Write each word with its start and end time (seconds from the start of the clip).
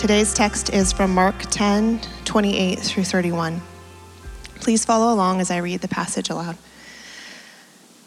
Today's 0.00 0.32
text 0.32 0.72
is 0.72 0.94
from 0.94 1.14
Mark 1.14 1.36
10 1.50 2.00
28 2.24 2.78
through 2.78 3.04
31. 3.04 3.60
Please 4.54 4.82
follow 4.82 5.12
along 5.12 5.42
as 5.42 5.50
I 5.50 5.58
read 5.58 5.82
the 5.82 5.88
passage 5.88 6.30
aloud. 6.30 6.56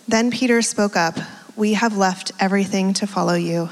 Then 0.08 0.32
Peter 0.32 0.64
spoke 0.64 0.96
up 0.96 1.20
We 1.56 1.74
have 1.74 1.96
left 1.96 2.32
everything 2.40 2.94
to 2.96 3.06
follow 3.06 3.36
you. 3.36 3.70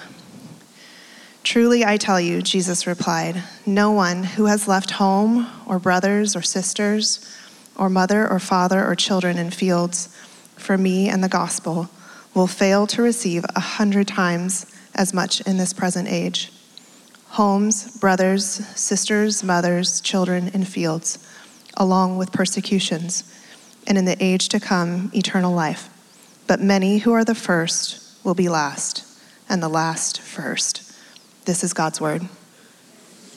Truly, 1.43 1.83
I 1.83 1.97
tell 1.97 2.21
you, 2.21 2.43
Jesus 2.43 2.85
replied, 2.85 3.41
no 3.65 3.89
one 3.89 4.23
who 4.23 4.45
has 4.45 4.67
left 4.67 4.91
home 4.91 5.47
or 5.65 5.79
brothers 5.79 6.35
or 6.35 6.43
sisters 6.43 7.27
or 7.75 7.89
mother 7.89 8.29
or 8.29 8.37
father 8.37 8.85
or 8.85 8.93
children 8.93 9.39
in 9.39 9.49
fields 9.49 10.15
for 10.57 10.77
me 10.77 11.09
and 11.09 11.23
the 11.23 11.27
gospel 11.27 11.89
will 12.35 12.45
fail 12.45 12.85
to 12.85 13.01
receive 13.01 13.43
a 13.55 13.59
hundred 13.59 14.07
times 14.07 14.67
as 14.93 15.11
much 15.11 15.41
in 15.41 15.57
this 15.57 15.73
present 15.73 16.07
age. 16.07 16.51
Homes, 17.31 17.97
brothers, 17.97 18.43
sisters, 18.43 19.41
mothers, 19.41 20.01
children 20.01 20.51
and 20.53 20.67
fields, 20.67 21.17
along 21.77 22.17
with 22.17 22.33
persecutions, 22.33 23.23
and 23.87 23.97
in 23.97 24.03
the 24.03 24.21
age 24.21 24.49
to 24.49 24.59
come, 24.59 25.09
eternal 25.15 25.53
life. 25.53 25.89
But 26.45 26.59
many 26.59 26.97
who 26.97 27.13
are 27.13 27.23
the 27.23 27.33
first 27.33 28.21
will 28.25 28.33
be 28.33 28.49
last, 28.49 29.05
and 29.47 29.63
the 29.63 29.69
last 29.69 30.19
first. 30.19 30.93
This 31.45 31.63
is 31.63 31.71
God's 31.71 32.01
word. 32.01 32.27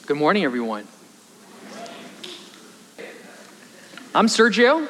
Good 0.07 0.17
morning, 0.17 0.43
everyone. 0.43 0.89
I'm 4.13 4.27
Sergio. 4.27 4.89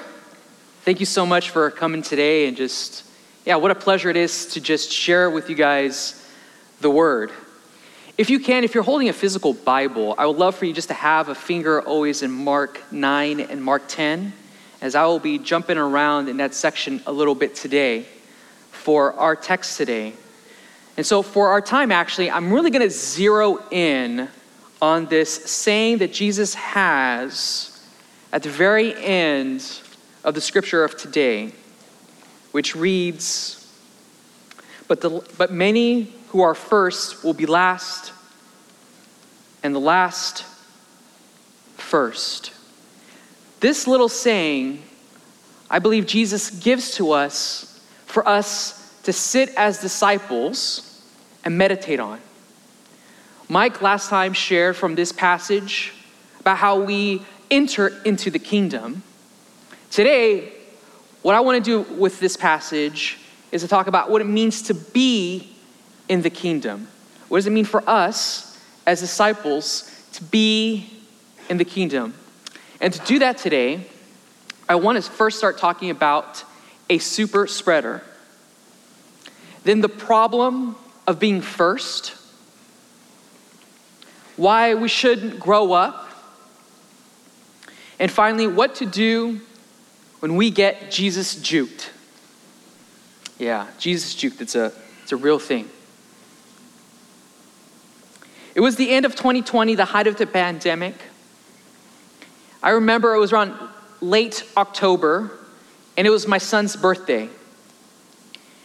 Thank 0.87 0.99
you 1.01 1.07
so 1.07 1.27
much 1.27 1.51
for 1.51 1.71
coming 1.71 2.01
today 2.01 2.49
and 2.49 2.57
just, 2.57 3.05
yeah, 3.45 3.57
what 3.57 3.71
a 3.71 3.75
pleasure 3.75 4.09
it 4.09 4.17
is 4.17 4.47
to 4.55 4.63
just 4.63 4.91
share 4.91 5.29
with 5.29 5.51
you 5.51 5.57
guys 5.57 6.27
the 6.81 6.89
word. 6.89 7.31
If 8.17 8.31
you 8.31 8.39
can, 8.39 8.63
if 8.63 8.75
you're 8.75 8.85
holding 8.85 9.09
a 9.09 9.13
physical 9.13 9.55
Bible, 9.55 10.15
I 10.17 10.27
would 10.27 10.37
love 10.37 10.55
for 10.55 10.67
you 10.67 10.73
just 10.73 10.87
to 10.87 10.95
have 10.95 11.29
a 11.29 11.35
finger 11.35 11.83
always 11.83 12.23
in 12.23 12.31
Mark 12.31 12.81
9 12.93 13.41
and 13.41 13.61
Mark 13.61 13.83
10, 13.89 14.33
as 14.81 14.95
I 14.95 15.05
will 15.05 15.19
be 15.19 15.37
jumping 15.37 15.79
around 15.79 16.29
in 16.29 16.37
that 16.37 16.55
section 16.55 17.03
a 17.09 17.13
little 17.13 17.35
bit 17.35 17.57
today 17.57 18.07
for 18.71 19.15
our 19.15 19.35
text 19.35 19.77
today. 19.77 20.13
And 20.97 21.05
so, 21.05 21.23
for 21.23 21.49
our 21.49 21.61
time, 21.61 21.91
actually, 21.91 22.31
I'm 22.31 22.53
really 22.53 22.71
going 22.71 22.83
to 22.83 22.91
zero 22.91 23.59
in 23.73 24.29
on 24.81 25.07
this 25.07 25.35
saying 25.51 25.99
that 25.99 26.13
Jesus 26.13 26.55
has 26.55 27.85
at 28.33 28.45
the 28.45 28.49
very 28.49 28.95
end 28.95 29.81
of 30.23 30.37
the 30.37 30.41
scripture 30.41 30.85
of 30.85 30.97
today, 30.97 31.51
which 32.53 32.77
reads, 32.77 33.69
But, 34.87 35.01
the, 35.01 35.21
but 35.37 35.51
many 35.51 36.15
who 36.35 36.43
are 36.43 36.55
first 36.57 37.23
will 37.23 37.33
be 37.33 37.47
last, 37.47 38.13
and 39.63 39.73
the 39.73 39.79
last 39.79 40.45
first. 41.77 42.53
This 43.61 43.87
little 43.87 44.09
saying, 44.09 44.83
I 45.71 45.79
believe 45.79 46.07
Jesus 46.07 46.51
gives 46.51 46.97
to 46.97 47.13
us 47.13 47.81
for 48.07 48.27
us 48.29 48.99
to 49.05 49.13
sit 49.13 49.51
as 49.57 49.79
disciples 49.79 51.05
and 51.45 51.57
meditate 51.57 52.01
on. 52.01 52.21
Mike 53.49 53.81
last 53.81 54.11
time 54.11 54.33
shared 54.33 54.75
from 54.75 54.97
this 54.97 55.13
passage 55.13 55.93
about 56.41 56.59
how 56.59 56.81
we 56.81 57.23
enter 57.49 57.93
into 58.05 58.29
the 58.33 58.41
kingdom. 58.41 59.05
Today, 59.89 60.53
what 61.23 61.37
I 61.37 61.41
want 61.43 61.65
to 61.65 61.85
do 61.85 61.95
with 61.95 62.19
this 62.19 62.37
passage 62.37 63.19
is 63.53 63.63
to 63.63 63.69
talk 63.69 63.87
about 63.87 64.11
what 64.11 64.21
it 64.21 64.27
means 64.27 64.63
to 64.63 64.75
be 64.75 65.54
in 66.09 66.23
the 66.23 66.31
kingdom. 66.31 66.89
What 67.29 67.39
does 67.39 67.47
it 67.47 67.51
mean 67.51 67.65
for 67.65 67.83
us 67.89 68.61
as 68.87 69.01
disciples 69.01 69.91
to 70.13 70.23
be 70.25 70.91
in 71.49 71.57
the 71.57 71.65
kingdom? 71.65 72.15
And 72.81 72.93
to 72.93 73.01
do 73.07 73.19
that 73.21 73.39
today, 73.39 73.87
I 74.69 74.75
want 74.77 75.03
to 75.03 75.11
first 75.11 75.39
start 75.39 75.59
talking 75.59 75.91
about 75.91 76.45
a 76.91 76.99
super 76.99 77.47
spreader 77.47 78.03
then 79.65 79.81
the 79.81 79.89
problem 79.89 80.77
of 81.07 81.19
being 81.19 81.41
first, 81.41 82.15
why 84.37 84.75
we 84.75 84.89
shouldn't 84.89 85.41
grow 85.41 85.73
up, 85.73 86.11
and 87.99 88.11
finally, 88.11 88.47
what 88.47 88.75
to 88.77 88.87
do 88.87 89.41
when 90.21 90.37
we 90.37 90.51
get 90.51 90.91
Jesus 90.91 91.35
juked. 91.35 91.91
Yeah, 93.39 93.67
Jesus 93.79 94.15
juked, 94.15 94.41
it's 94.41 94.55
a, 94.55 94.73
it's 95.03 95.13
a 95.13 95.17
real 95.17 95.39
thing. 95.39 95.69
It 98.55 98.61
was 98.61 98.77
the 98.77 98.91
end 98.91 99.05
of 99.05 99.17
2020, 99.17 99.75
the 99.75 99.85
height 99.85 100.07
of 100.07 100.17
the 100.17 100.27
pandemic. 100.27 100.95
I 102.63 102.71
remember 102.71 103.15
it 103.15 103.19
was 103.19 103.33
around 103.33 103.55
late 104.01 104.45
October, 104.57 105.31
and 105.97 106.07
it 106.07 106.11
was 106.11 106.27
my 106.27 106.39
son's 106.39 106.77
birthday. 106.77 107.29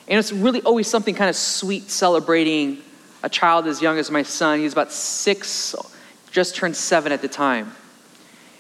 And 0.08 0.18
it's 0.18 0.32
really 0.32 0.62
always 0.62 0.88
something 0.88 1.16
kind 1.16 1.30
of 1.30 1.36
sweet 1.36 1.90
celebrating 1.90 2.82
a 3.24 3.30
child 3.30 3.68
as 3.68 3.82
young 3.82 3.98
as 3.98 4.10
my 4.10 4.24
son. 4.24 4.60
He's 4.60 4.74
about 4.74 4.92
six, 4.92 5.76
just 6.32 6.56
turned 6.56 6.76
seven 6.76 7.12
at 7.12 7.22
the 7.22 7.28
time. 7.28 7.74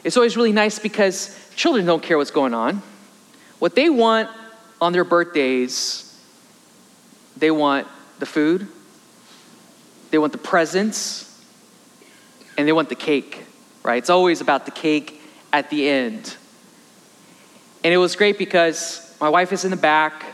It's 0.03 0.17
always 0.17 0.35
really 0.35 0.51
nice 0.51 0.79
because 0.79 1.37
children 1.55 1.85
don't 1.85 2.01
care 2.01 2.17
what's 2.17 2.31
going 2.31 2.53
on. 2.53 2.81
What 3.59 3.75
they 3.75 3.89
want 3.89 4.29
on 4.81 4.93
their 4.93 5.03
birthdays, 5.03 6.19
they 7.37 7.51
want 7.51 7.87
the 8.19 8.25
food, 8.25 8.67
they 10.11 10.17
want 10.17 10.31
the 10.31 10.39
presents, 10.39 11.43
and 12.57 12.67
they 12.67 12.71
want 12.71 12.89
the 12.89 12.95
cake, 12.95 13.43
right? 13.83 13.97
It's 13.97 14.09
always 14.09 14.41
about 14.41 14.65
the 14.65 14.71
cake 14.71 15.21
at 15.53 15.69
the 15.69 15.87
end. 15.87 16.35
And 17.83 17.93
it 17.93 17.97
was 17.97 18.15
great 18.15 18.37
because 18.37 19.15
my 19.21 19.29
wife 19.29 19.53
is 19.53 19.63
in 19.63 19.71
the 19.71 19.77
back 19.77 20.25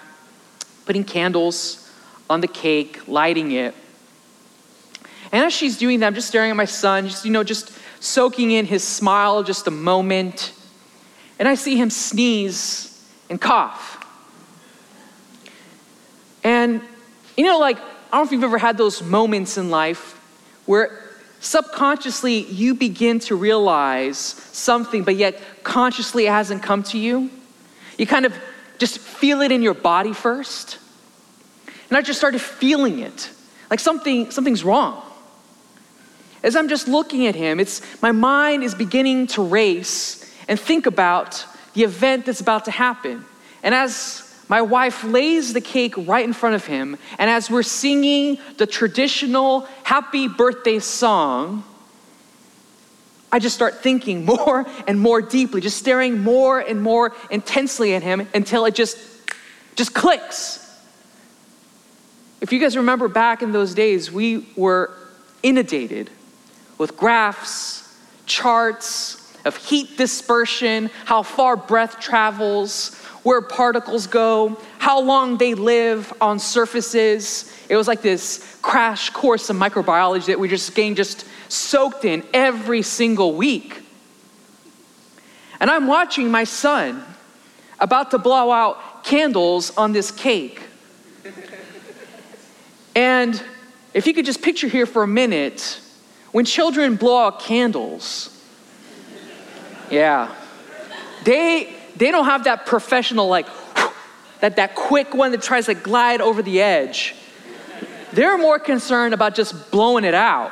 putting 0.86 1.04
candles 1.04 1.92
on 2.30 2.42
the 2.42 2.48
cake, 2.48 3.08
lighting 3.08 3.52
it. 3.52 3.76
And 5.32 5.44
as 5.44 5.54
she's 5.54 5.78
doing 5.78 6.00
that, 6.00 6.08
I'm 6.08 6.16
just 6.16 6.28
staring 6.28 6.50
at 6.50 6.56
my 6.56 6.66
son, 6.66 7.08
just, 7.08 7.26
you 7.26 7.32
know, 7.32 7.44
just 7.44 7.72
soaking 8.00 8.52
in 8.52 8.66
his 8.66 8.84
smile 8.84 9.44
just 9.44 9.68
a 9.68 9.72
moment. 9.72 10.54
And 11.38 11.48
I 11.48 11.56
see 11.56 11.76
him 11.76 11.90
sneeze 11.90 13.06
and 13.30 13.40
cough. 13.40 14.04
And, 16.44 16.82
you 17.36 17.44
know, 17.44 17.58
like, 17.58 17.78
I 18.12 18.18
don't 18.18 18.26
know 18.26 18.28
if 18.28 18.32
you've 18.32 18.44
ever 18.44 18.58
had 18.58 18.78
those 18.78 19.02
moments 19.02 19.58
in 19.58 19.70
life 19.70 20.20
where 20.66 21.04
subconsciously 21.40 22.44
you 22.46 22.74
begin 22.74 23.20
to 23.20 23.36
realize 23.36 24.18
something, 24.18 25.04
but 25.04 25.16
yet 25.16 25.42
consciously 25.64 26.26
it 26.26 26.32
hasn't 26.32 26.64
come 26.64 26.84
to 26.84 26.98
you. 26.98 27.30
You 27.98 28.08
kind 28.08 28.26
of 28.26 28.34
just 28.78 29.00
feel 29.00 29.42
it 29.42 29.52
in 29.52 29.62
your 29.62 29.74
body 29.74 30.14
first. 30.14 30.80
And 31.90 31.98
I 31.98 32.02
just 32.02 32.20
started 32.20 32.42
feeling 32.42 33.00
it. 33.00 33.30
Like 33.70 33.80
something, 33.80 34.32
something's 34.32 34.64
wrong. 34.64 35.02
As 36.44 36.56
I'm 36.56 36.68
just 36.68 36.88
looking 36.88 37.28
at 37.28 37.36
him, 37.36 37.60
it's 37.60 37.82
my 38.02 38.12
mind 38.12 38.64
is 38.64 38.76
beginning 38.76 39.28
to 39.28 39.44
race 39.44 40.32
and 40.48 40.60
think 40.60 40.86
about 40.86 41.46
the 41.74 41.84
event 41.84 42.26
that's 42.26 42.42
about 42.42 42.66
to 42.66 42.72
happen. 42.72 43.26
And 43.64 43.74
as 43.74 44.25
my 44.48 44.62
wife 44.62 45.04
lays 45.04 45.54
the 45.54 45.62
cake 45.62 45.96
right 45.98 46.24
in 46.24 46.34
front 46.34 46.56
of 46.56 46.66
him, 46.66 46.98
and 47.18 47.30
as 47.30 47.50
we're 47.50 47.64
singing 47.64 48.38
the 48.58 48.68
traditional 48.68 49.62
happy 49.84 50.28
birthday 50.28 50.80
song, 50.80 51.64
I 53.32 53.40
just 53.40 53.56
start 53.56 53.82
thinking 53.82 54.24
more 54.26 54.66
and 54.88 55.00
more 55.00 55.22
deeply, 55.22 55.62
just 55.62 55.78
staring 55.78 56.22
more 56.22 56.60
and 56.60 56.82
more 56.82 57.14
intensely 57.30 57.94
at 57.94 58.04
him 58.04 58.28
until 58.34 58.66
it 58.66 58.76
just 58.76 58.98
just 59.76 59.94
clicks. 59.94 60.62
If 62.40 62.54
you 62.54 62.60
guys 62.60 62.78
remember 62.78 63.08
back 63.08 63.42
in 63.42 63.52
those 63.52 63.74
days, 63.74 64.12
we 64.12 64.48
were 64.56 64.94
inundated 65.44 66.10
with 66.78 66.96
graphs, 66.96 67.98
charts 68.26 69.22
of 69.46 69.58
heat 69.58 69.98
dispersion, 69.98 70.90
how 71.06 71.24
far 71.24 71.56
breath 71.56 72.00
travels, 72.00 72.96
where 73.26 73.42
particles 73.42 74.06
go, 74.06 74.56
how 74.78 75.02
long 75.02 75.40
they 75.40 75.56
live 75.56 76.14
on 76.22 76.38
surfaces. 76.38 77.52
It 77.68 77.76
was 77.76 77.88
like 77.88 78.04
this 78.04 78.60
crash 78.62 79.10
course 79.10 79.50
of 79.50 79.56
microbiology 79.56 80.28
that 80.28 80.40
we 80.40 80.48
just 80.48 80.76
getting 80.76 80.94
just 80.94 81.26
soaked 81.50 82.06
in 82.06 82.24
every 82.36 82.84
single 82.84 83.34
week. 83.34 83.82
And 85.60 85.72
I'm 85.72 85.88
watching 85.88 86.30
my 86.30 86.44
son 86.44 87.04
about 87.80 88.12
to 88.12 88.20
blow 88.20 88.52
out 88.52 89.04
candles 89.04 89.76
on 89.76 89.92
this 89.92 90.12
cake. 90.12 90.62
and 92.96 93.42
if 93.96 94.06
you 94.06 94.14
could 94.14 94.26
just 94.26 94.44
picture 94.44 94.68
here 94.68 94.86
for 94.86 95.02
a 95.02 95.08
minute, 95.08 95.82
when 96.32 96.46
children 96.46 96.96
blow 96.96 97.26
out 97.26 97.40
candles, 97.40 98.40
yeah, 99.90 100.32
they 101.24 101.75
they 101.98 102.12
don't 102.12 102.26
have 102.26 102.44
that 102.46 102.66
professional 102.66 103.28
like 103.28 103.48
that 104.42 104.58
that 104.58 104.76
quick 104.76 105.14
one 105.14 105.32
that 105.32 105.42
tries 105.42 105.68
to 105.68 105.74
glide 105.74 106.22
over 106.22 106.42
the 106.42 106.62
edge. 106.62 107.16
They're 108.14 108.38
more 108.38 108.60
concerned 108.60 109.14
about 109.14 109.36
just 109.36 109.72
blowing 109.72 110.04
it 110.04 110.14
out. 110.14 110.52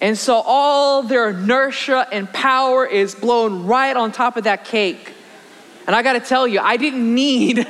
And 0.00 0.16
so 0.16 0.42
all 0.46 1.02
their 1.02 1.30
inertia 1.30 2.06
and 2.12 2.32
power 2.32 2.86
is 2.86 3.14
blown 3.14 3.66
right 3.66 3.96
on 3.96 4.12
top 4.12 4.36
of 4.36 4.44
that 4.44 4.64
cake. 4.64 5.12
And 5.86 5.96
I 5.96 6.02
gotta 6.02 6.20
tell 6.20 6.46
you, 6.46 6.60
I 6.60 6.76
didn't 6.76 7.14
need 7.14 7.66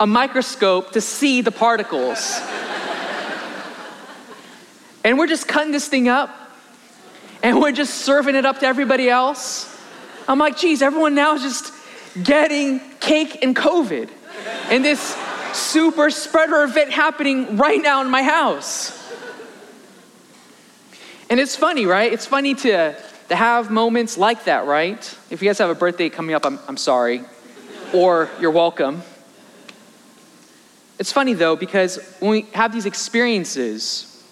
a 0.00 0.06
microscope 0.06 0.92
to 0.92 1.00
see 1.00 1.42
the 1.42 1.52
particles. 1.52 2.40
and 5.04 5.18
we're 5.18 5.28
just 5.28 5.46
cutting 5.46 5.70
this 5.70 5.86
thing 5.86 6.08
up 6.08 6.30
and 7.42 7.60
we're 7.60 7.72
just 7.72 7.94
serving 7.94 8.34
it 8.34 8.44
up 8.44 8.58
to 8.60 8.66
everybody 8.66 9.08
else. 9.08 9.71
I'm 10.28 10.38
like, 10.38 10.56
geez, 10.56 10.82
everyone 10.82 11.14
now 11.14 11.34
is 11.34 11.42
just 11.42 11.72
getting 12.22 12.80
cake 13.00 13.42
and 13.42 13.56
COVID. 13.56 14.08
And 14.70 14.84
this 14.84 15.16
super 15.52 16.10
spreader 16.10 16.62
event 16.62 16.90
happening 16.90 17.56
right 17.56 17.80
now 17.80 18.00
in 18.02 18.10
my 18.10 18.22
house. 18.22 18.98
And 21.28 21.40
it's 21.40 21.56
funny, 21.56 21.86
right? 21.86 22.12
It's 22.12 22.26
funny 22.26 22.54
to, 22.54 22.94
to 23.28 23.36
have 23.36 23.70
moments 23.70 24.18
like 24.18 24.44
that, 24.44 24.66
right? 24.66 24.98
If 25.30 25.42
you 25.42 25.48
guys 25.48 25.58
have 25.58 25.70
a 25.70 25.74
birthday 25.74 26.08
coming 26.08 26.34
up, 26.34 26.44
I'm, 26.44 26.58
I'm 26.68 26.76
sorry. 26.76 27.22
Or 27.94 28.28
you're 28.40 28.50
welcome. 28.50 29.02
It's 30.98 31.10
funny 31.10 31.32
though, 31.32 31.56
because 31.56 31.98
when 32.20 32.30
we 32.30 32.42
have 32.52 32.72
these 32.72 32.86
experiences 32.86 34.22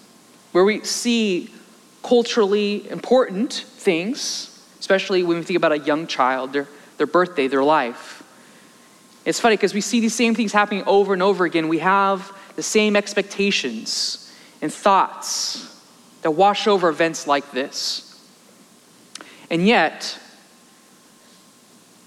where 0.51 0.63
we 0.63 0.83
see 0.83 1.53
culturally 2.03 2.89
important 2.89 3.53
things, 3.53 4.50
especially 4.91 5.23
when 5.23 5.37
we 5.37 5.43
think 5.43 5.55
about 5.55 5.71
a 5.71 5.79
young 5.79 6.05
child, 6.05 6.51
their, 6.51 6.67
their 6.97 7.07
birthday, 7.07 7.47
their 7.47 7.63
life, 7.63 8.23
it's 9.23 9.39
funny 9.39 9.55
because 9.55 9.73
we 9.73 9.79
see 9.79 10.01
these 10.01 10.13
same 10.13 10.35
things 10.35 10.51
happening 10.51 10.83
over 10.85 11.13
and 11.13 11.23
over 11.23 11.45
again. 11.45 11.69
We 11.69 11.79
have 11.79 12.37
the 12.57 12.61
same 12.61 12.97
expectations 12.97 14.29
and 14.61 14.73
thoughts 14.73 15.81
that 16.23 16.31
wash 16.31 16.67
over 16.67 16.89
events 16.89 17.25
like 17.25 17.51
this. 17.51 18.21
And 19.49 19.65
yet, 19.65 20.19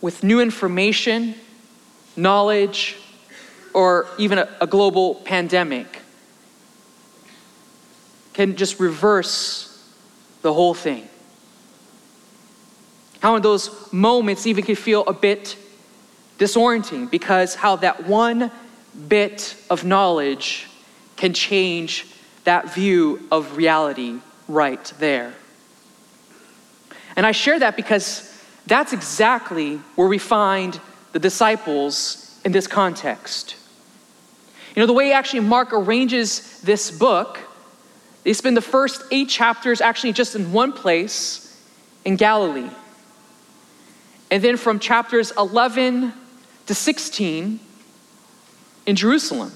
with 0.03 0.23
new 0.23 0.41
information, 0.41 1.37
knowledge, 2.17 2.99
or 3.73 4.09
even 4.19 4.37
a, 4.37 4.49
a, 4.61 4.67
global 4.67 5.15
pandemic, 5.15 6.03
can 8.35 8.57
just 8.57 8.79
reverse 8.79 9.91
the 10.43 10.53
whole 10.53 10.75
thing. 10.75 11.09
How 13.25 13.37
in 13.37 13.43
those 13.43 13.91
moments 13.91 14.47
even 14.47 14.65
can 14.65 14.75
feel 14.75 15.03
a 15.07 15.15
bit 15.15 15.57
disorienting 16.39 17.11
because 17.11 17.55
how 17.55 17.77
that 17.77 18.05
one 18.05 18.51
bit 19.09 19.57
of 19.71 19.83
knowledge 19.83 20.67
can 21.17 21.33
change 21.33 22.07
that 22.45 22.75
view 22.75 23.27
of 23.33 23.57
reality 23.57 24.19
right 24.47 24.93
there. 24.99 25.33
And 27.17 27.25
I 27.25 27.33
share 27.33 27.59
that 27.61 27.77
because 27.77 28.31
that's 28.67 28.93
exactly 28.93 29.77
where 29.95 30.07
we 30.07 30.19
find 30.19 30.79
the 31.13 31.19
disciples 31.19 32.39
in 32.45 32.53
this 32.53 32.67
context. 32.67 33.57
You 34.77 34.81
know, 34.81 34.87
the 34.87 34.93
way 34.93 35.15
actually 35.15 35.41
Mark 35.41 35.73
arranges 35.73 36.61
this 36.61 36.91
book, 36.91 37.39
they 38.23 38.35
spend 38.35 38.55
the 38.55 38.61
first 38.61 39.03
eight 39.11 39.31
chapters 39.31 39.81
actually 39.81 40.13
just 40.13 40.35
in 40.35 40.53
one 40.53 40.75
place 40.75 41.59
in 42.05 42.17
Galilee. 42.17 42.69
And 44.35 44.43
then 44.43 44.57
from 44.57 44.81
chapters 44.81 45.33
11 45.39 46.13
to 46.67 46.75
16 46.75 47.61
in 48.85 48.97
Jerusalem. 48.97 49.53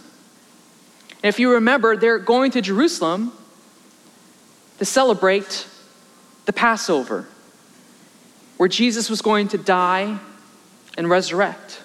And 1.21 1.25
if 1.25 1.41
you 1.41 1.55
remember, 1.55 1.97
they're 1.97 2.21
going 2.21 2.53
to 2.53 2.61
Jerusalem 2.61 3.33
to 4.79 4.85
celebrate 4.85 5.67
the 6.45 6.53
Passover, 6.53 7.27
where 8.57 8.69
Jesus 8.69 9.11
was 9.11 9.21
going 9.21 9.49
to 9.49 9.59
die 9.59 10.17
and 10.97 11.11
resurrect. 11.11 11.83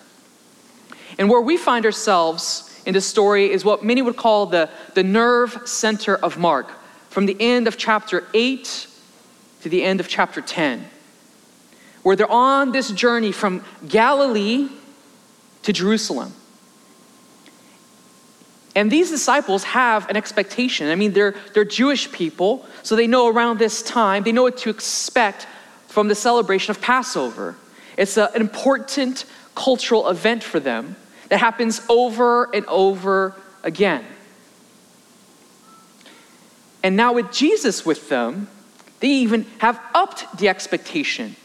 And 1.17 1.31
where 1.31 1.41
we 1.41 1.57
find 1.57 1.87
ourselves 1.87 2.79
in 2.85 2.93
this 2.93 3.07
story 3.07 3.51
is 3.51 3.65
what 3.65 3.83
many 3.83 4.03
would 4.03 4.17
call 4.17 4.45
the, 4.45 4.69
the 4.93 5.01
nerve 5.01 5.67
center 5.67 6.15
of 6.15 6.37
Mark, 6.37 6.69
from 7.09 7.25
the 7.25 7.37
end 7.39 7.67
of 7.67 7.75
chapter 7.75 8.27
8 8.35 8.87
to 9.61 9.69
the 9.69 9.83
end 9.83 9.99
of 9.99 10.07
chapter 10.07 10.41
10, 10.41 10.87
where 12.03 12.15
they're 12.15 12.29
on 12.29 12.71
this 12.71 12.91
journey 12.91 13.31
from 13.31 13.63
Galilee 13.87 14.69
to 15.63 15.73
Jerusalem. 15.73 16.33
And 18.75 18.91
these 18.91 19.09
disciples 19.09 19.63
have 19.65 20.09
an 20.09 20.17
expectation. 20.17 20.89
I 20.89 20.95
mean, 20.95 21.13
they're, 21.13 21.35
they're 21.53 21.65
Jewish 21.65 22.11
people, 22.11 22.65
so 22.81 22.95
they 22.95 23.07
know 23.07 23.27
around 23.27 23.59
this 23.59 23.81
time, 23.83 24.23
they 24.23 24.31
know 24.31 24.43
what 24.43 24.57
to 24.59 24.69
expect 24.69 25.47
from 25.87 26.07
the 26.07 26.15
celebration 26.15 26.71
of 26.71 26.81
Passover. 26.81 27.55
It's 27.97 28.17
an 28.17 28.29
important 28.35 29.25
cultural 29.55 30.09
event 30.09 30.43
for 30.43 30.59
them 30.59 30.95
that 31.29 31.37
happens 31.37 31.81
over 31.87 32.53
and 32.53 32.65
over 32.65 33.35
again. 33.63 34.03
And 36.81 36.97
now, 36.97 37.13
with 37.13 37.31
Jesus 37.31 37.85
with 37.85 38.09
them, 38.09 38.49
they 38.99 39.07
even 39.07 39.45
have 39.59 39.79
upped 39.93 40.37
the 40.37 40.49
expectation. 40.49 41.35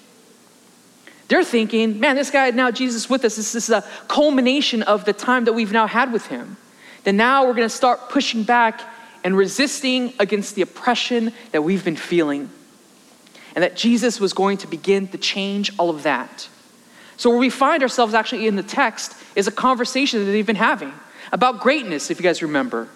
They're 1.28 1.44
thinking, 1.44 2.00
man, 2.00 2.16
this 2.16 2.30
guy, 2.30 2.50
now 2.50 2.70
Jesus 2.70 3.08
with 3.10 3.24
us, 3.24 3.36
this 3.36 3.54
is 3.54 3.70
a 3.70 3.84
culmination 4.08 4.82
of 4.82 5.04
the 5.04 5.12
time 5.12 5.44
that 5.44 5.52
we've 5.52 5.72
now 5.72 5.86
had 5.86 6.12
with 6.12 6.26
him 6.26 6.56
then 7.08 7.16
now 7.16 7.46
we're 7.46 7.54
going 7.54 7.68
to 7.68 7.74
start 7.74 8.10
pushing 8.10 8.42
back 8.42 8.82
and 9.24 9.34
resisting 9.34 10.12
against 10.18 10.54
the 10.54 10.60
oppression 10.60 11.32
that 11.52 11.62
we've 11.62 11.82
been 11.82 11.96
feeling. 11.96 12.50
And 13.54 13.64
that 13.64 13.76
Jesus 13.76 14.20
was 14.20 14.34
going 14.34 14.58
to 14.58 14.66
begin 14.66 15.08
to 15.08 15.16
change 15.16 15.72
all 15.78 15.88
of 15.88 16.02
that. 16.02 16.50
So, 17.16 17.30
where 17.30 17.38
we 17.38 17.48
find 17.48 17.82
ourselves 17.82 18.12
actually 18.12 18.46
in 18.46 18.56
the 18.56 18.62
text 18.62 19.14
is 19.34 19.48
a 19.48 19.50
conversation 19.50 20.22
that 20.24 20.30
they've 20.30 20.46
been 20.46 20.54
having 20.54 20.92
about 21.32 21.60
greatness, 21.60 22.10
if 22.10 22.20
you 22.20 22.22
guys 22.22 22.42
remember. 22.42 22.88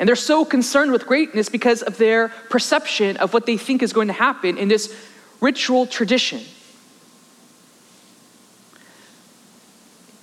And 0.00 0.08
they're 0.08 0.16
so 0.16 0.44
concerned 0.44 0.90
with 0.90 1.06
greatness 1.06 1.48
because 1.48 1.82
of 1.82 1.98
their 1.98 2.30
perception 2.50 3.16
of 3.18 3.32
what 3.32 3.46
they 3.46 3.56
think 3.56 3.80
is 3.80 3.92
going 3.92 4.08
to 4.08 4.12
happen 4.12 4.58
in 4.58 4.66
this 4.66 4.92
ritual 5.40 5.86
tradition. 5.86 6.40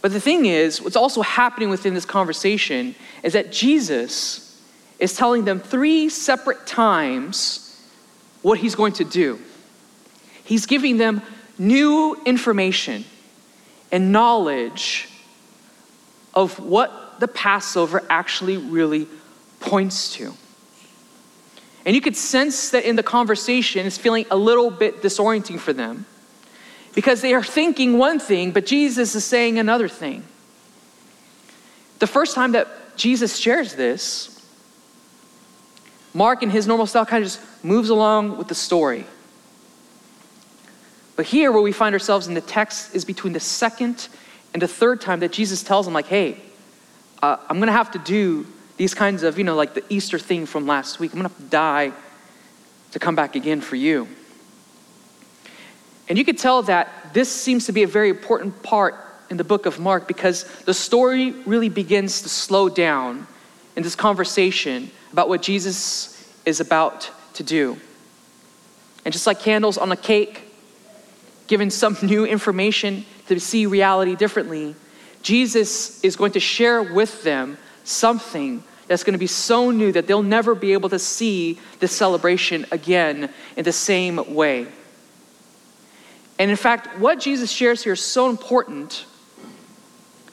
But 0.07 0.13
the 0.13 0.21
thing 0.21 0.45
is, 0.45 0.81
what's 0.81 0.95
also 0.95 1.21
happening 1.21 1.69
within 1.69 1.93
this 1.93 2.05
conversation 2.05 2.95
is 3.23 3.33
that 3.33 3.51
Jesus 3.51 4.57
is 4.99 5.13
telling 5.13 5.43
them 5.43 5.59
three 5.59 6.07
separate 6.07 6.65
times 6.65 7.77
what 8.41 8.57
he's 8.57 8.73
going 8.73 8.93
to 8.93 9.03
do. 9.03 9.37
He's 10.45 10.65
giving 10.65 10.95
them 10.95 11.21
new 11.59 12.15
information 12.25 13.03
and 13.91 14.13
knowledge 14.13 15.09
of 16.33 16.57
what 16.57 17.19
the 17.19 17.27
Passover 17.27 18.01
actually 18.09 18.55
really 18.55 19.09
points 19.59 20.13
to. 20.13 20.33
And 21.85 21.93
you 21.93 22.01
could 22.01 22.15
sense 22.15 22.69
that 22.69 22.85
in 22.85 22.95
the 22.95 23.03
conversation, 23.03 23.85
it's 23.85 23.97
feeling 23.97 24.25
a 24.31 24.37
little 24.37 24.71
bit 24.71 25.01
disorienting 25.01 25.59
for 25.59 25.73
them 25.73 26.05
because 26.97 27.21
they 27.21 27.35
are 27.35 27.43
thinking 27.43 27.99
one 27.99 28.17
thing, 28.17 28.49
but 28.49 28.65
Jesus 28.65 29.13
is 29.13 29.23
saying 29.23 29.59
another 29.59 29.87
thing. 29.87 30.23
The 31.99 32.07
first 32.07 32.33
time 32.33 32.53
that 32.53 32.67
Jesus 32.97 33.37
shares 33.37 33.75
this, 33.75 34.43
Mark, 36.15 36.41
in 36.41 36.49
his 36.49 36.65
normal 36.65 36.87
style, 36.87 37.05
kind 37.05 37.23
of 37.23 37.29
just 37.29 37.63
moves 37.63 37.89
along 37.89 38.39
with 38.39 38.47
the 38.47 38.55
story. 38.55 39.05
But 41.15 41.27
here, 41.27 41.51
where 41.51 41.61
we 41.61 41.71
find 41.71 41.93
ourselves 41.93 42.25
in 42.25 42.33
the 42.33 42.41
text, 42.41 42.95
is 42.95 43.05
between 43.05 43.33
the 43.33 43.39
second 43.39 44.07
and 44.55 44.61
the 44.63 44.67
third 44.67 44.99
time 44.99 45.19
that 45.19 45.31
Jesus 45.31 45.61
tells 45.61 45.85
them, 45.85 45.93
like, 45.93 46.07
hey, 46.07 46.41
uh, 47.21 47.37
I'm 47.47 47.57
going 47.57 47.67
to 47.67 47.73
have 47.73 47.91
to 47.91 47.99
do 47.99 48.47
these 48.77 48.95
kinds 48.95 49.21
of, 49.21 49.37
you 49.37 49.43
know, 49.43 49.55
like 49.55 49.75
the 49.75 49.83
Easter 49.89 50.17
thing 50.17 50.47
from 50.47 50.65
last 50.65 50.99
week. 50.99 51.13
I'm 51.13 51.19
going 51.19 51.29
to 51.29 51.35
have 51.35 51.45
to 51.45 51.51
die 51.51 51.91
to 52.93 52.97
come 52.97 53.13
back 53.13 53.35
again 53.35 53.61
for 53.61 53.75
you. 53.75 54.07
And 56.09 56.17
you 56.17 56.25
could 56.25 56.37
tell 56.37 56.61
that 56.63 57.13
this 57.13 57.29
seems 57.29 57.65
to 57.65 57.71
be 57.71 57.83
a 57.83 57.87
very 57.87 58.09
important 58.09 58.63
part 58.63 58.95
in 59.29 59.37
the 59.37 59.43
book 59.43 59.65
of 59.65 59.79
Mark 59.79 60.07
because 60.07 60.43
the 60.61 60.73
story 60.73 61.31
really 61.45 61.69
begins 61.69 62.21
to 62.21 62.29
slow 62.29 62.69
down 62.69 63.27
in 63.75 63.83
this 63.83 63.95
conversation 63.95 64.89
about 65.11 65.29
what 65.29 65.41
Jesus 65.41 66.33
is 66.45 66.59
about 66.59 67.09
to 67.33 67.43
do. 67.43 67.77
And 69.03 69.13
just 69.13 69.27
like 69.27 69.39
candles 69.39 69.77
on 69.77 69.91
a 69.91 69.97
cake, 69.97 70.43
given 71.47 71.69
some 71.69 71.97
new 72.03 72.25
information 72.25 73.05
to 73.27 73.39
see 73.39 73.65
reality 73.65 74.15
differently, 74.15 74.75
Jesus 75.21 76.03
is 76.03 76.15
going 76.15 76.31
to 76.33 76.39
share 76.39 76.81
with 76.81 77.23
them 77.23 77.57
something 77.83 78.63
that's 78.87 79.03
going 79.03 79.13
to 79.13 79.19
be 79.19 79.27
so 79.27 79.71
new 79.71 79.91
that 79.91 80.07
they'll 80.07 80.23
never 80.23 80.55
be 80.55 80.71
able 80.71 80.89
to 80.89 80.99
see 80.99 81.59
this 81.79 81.91
celebration 81.91 82.65
again 82.71 83.29
in 83.57 83.65
the 83.65 83.73
same 83.73 84.33
way. 84.33 84.67
And 86.39 86.51
in 86.51 86.57
fact, 86.57 86.99
what 86.99 87.19
Jesus 87.19 87.49
shares 87.49 87.83
here 87.83 87.93
is 87.93 88.01
so 88.01 88.29
important 88.29 89.05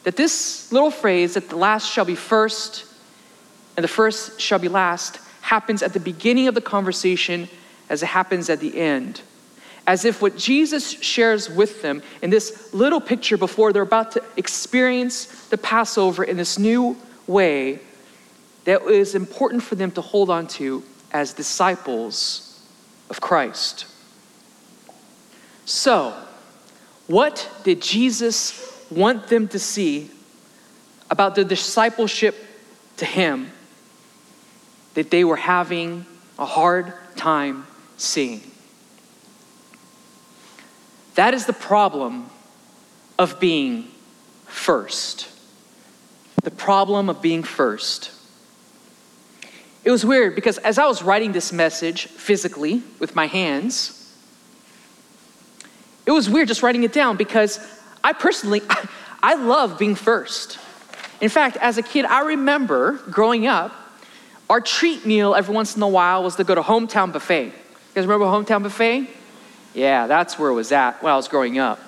that 0.03 0.15
this 0.15 0.71
little 0.71 0.91
phrase, 0.91 1.33
that 1.33 1.49
the 1.49 1.55
last 1.55 1.91
shall 1.91 2.05
be 2.05 2.15
first 2.15 2.85
and 3.75 3.83
the 3.83 3.87
first 3.87 4.39
shall 4.39 4.59
be 4.59 4.67
last, 4.67 5.19
happens 5.41 5.83
at 5.83 5.93
the 5.93 5.99
beginning 5.99 6.47
of 6.47 6.55
the 6.55 6.61
conversation 6.61 7.49
as 7.89 8.03
it 8.03 8.07
happens 8.07 8.49
at 8.49 8.59
the 8.59 8.79
end. 8.79 9.21
As 9.87 10.05
if 10.05 10.21
what 10.21 10.37
Jesus 10.37 10.89
shares 11.01 11.49
with 11.49 11.81
them 11.81 12.01
in 12.21 12.29
this 12.29 12.73
little 12.73 13.01
picture 13.01 13.37
before 13.37 13.73
they're 13.73 13.83
about 13.83 14.11
to 14.13 14.23
experience 14.37 15.47
the 15.47 15.57
Passover 15.57 16.23
in 16.23 16.37
this 16.37 16.57
new 16.57 16.97
way 17.27 17.79
that 18.63 18.81
is 18.83 19.13
important 19.13 19.61
for 19.61 19.75
them 19.75 19.91
to 19.91 20.01
hold 20.01 20.29
on 20.29 20.47
to 20.47 20.83
as 21.11 21.33
disciples 21.33 22.59
of 23.09 23.21
Christ. 23.21 23.85
So, 25.65 26.13
what 27.07 27.49
did 27.63 27.81
Jesus 27.81 28.87
want 28.91 29.27
them 29.27 29.47
to 29.49 29.59
see 29.59 30.11
about 31.09 31.35
the 31.35 31.43
discipleship 31.43 32.35
to 32.97 33.05
Him 33.05 33.51
that 34.93 35.11
they 35.11 35.23
were 35.23 35.35
having 35.35 36.05
a 36.37 36.45
hard 36.45 36.93
time 37.15 37.65
seeing? 37.97 38.41
That 41.15 41.33
is 41.33 41.45
the 41.45 41.53
problem 41.53 42.29
of 43.17 43.39
being 43.39 43.87
first. 44.45 45.29
The 46.43 46.51
problem 46.51 47.09
of 47.09 47.21
being 47.21 47.41
first. 47.41 48.11
It 49.83 49.91
was 49.91 50.05
weird 50.05 50.35
because 50.35 50.57
as 50.59 50.77
I 50.77 50.85
was 50.85 51.01
writing 51.01 51.31
this 51.31 51.53
message 51.53 52.07
physically 52.07 52.83
with 52.99 53.15
my 53.15 53.27
hands, 53.27 53.94
it 56.05 56.11
was 56.11 56.29
weird 56.29 56.47
just 56.47 56.63
writing 56.63 56.83
it 56.83 56.93
down 56.93 57.17
because 57.17 57.59
I 58.03 58.13
personally, 58.13 58.61
I 59.23 59.35
love 59.35 59.79
being 59.79 59.95
first. 59.95 60.59
In 61.21 61.29
fact, 61.29 61.57
as 61.57 61.77
a 61.77 61.81
kid, 61.81 62.05
I 62.05 62.21
remember 62.21 62.99
growing 63.09 63.47
up, 63.47 63.73
our 64.49 64.61
treat 64.61 65.05
meal 65.05 65.33
every 65.33 65.55
once 65.55 65.75
in 65.75 65.81
a 65.81 65.87
while 65.87 66.23
was 66.23 66.35
to 66.35 66.43
go 66.43 66.53
to 66.53 66.61
Hometown 66.61 67.11
Buffet. 67.11 67.45
You 67.45 67.51
guys 67.95 68.05
remember 68.05 68.25
Hometown 68.25 68.61
Buffet? 68.61 69.09
Yeah, 69.73 70.07
that's 70.07 70.37
where 70.37 70.49
it 70.49 70.53
was 70.53 70.71
at 70.71 71.01
when 71.01 71.11
I 71.11 71.15
was 71.15 71.27
growing 71.27 71.57
up. 71.57 71.79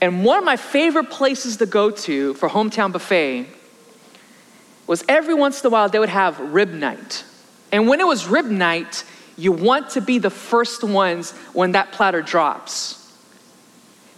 And 0.00 0.24
one 0.24 0.38
of 0.38 0.44
my 0.44 0.56
favorite 0.56 1.10
places 1.10 1.58
to 1.58 1.66
go 1.66 1.90
to 1.90 2.34
for 2.34 2.48
Hometown 2.48 2.92
Buffet 2.92 3.46
was 4.86 5.04
every 5.08 5.34
once 5.34 5.62
in 5.62 5.66
a 5.66 5.70
while 5.70 5.88
they 5.88 5.98
would 5.98 6.08
have 6.08 6.38
rib 6.40 6.70
night. 6.70 7.24
And 7.72 7.86
when 7.88 8.00
it 8.00 8.06
was 8.06 8.26
rib 8.26 8.46
night, 8.46 9.04
you 9.38 9.52
want 9.52 9.90
to 9.90 10.00
be 10.00 10.18
the 10.18 10.30
first 10.30 10.82
ones 10.82 11.30
when 11.52 11.72
that 11.72 11.92
platter 11.92 12.20
drops. 12.20 12.96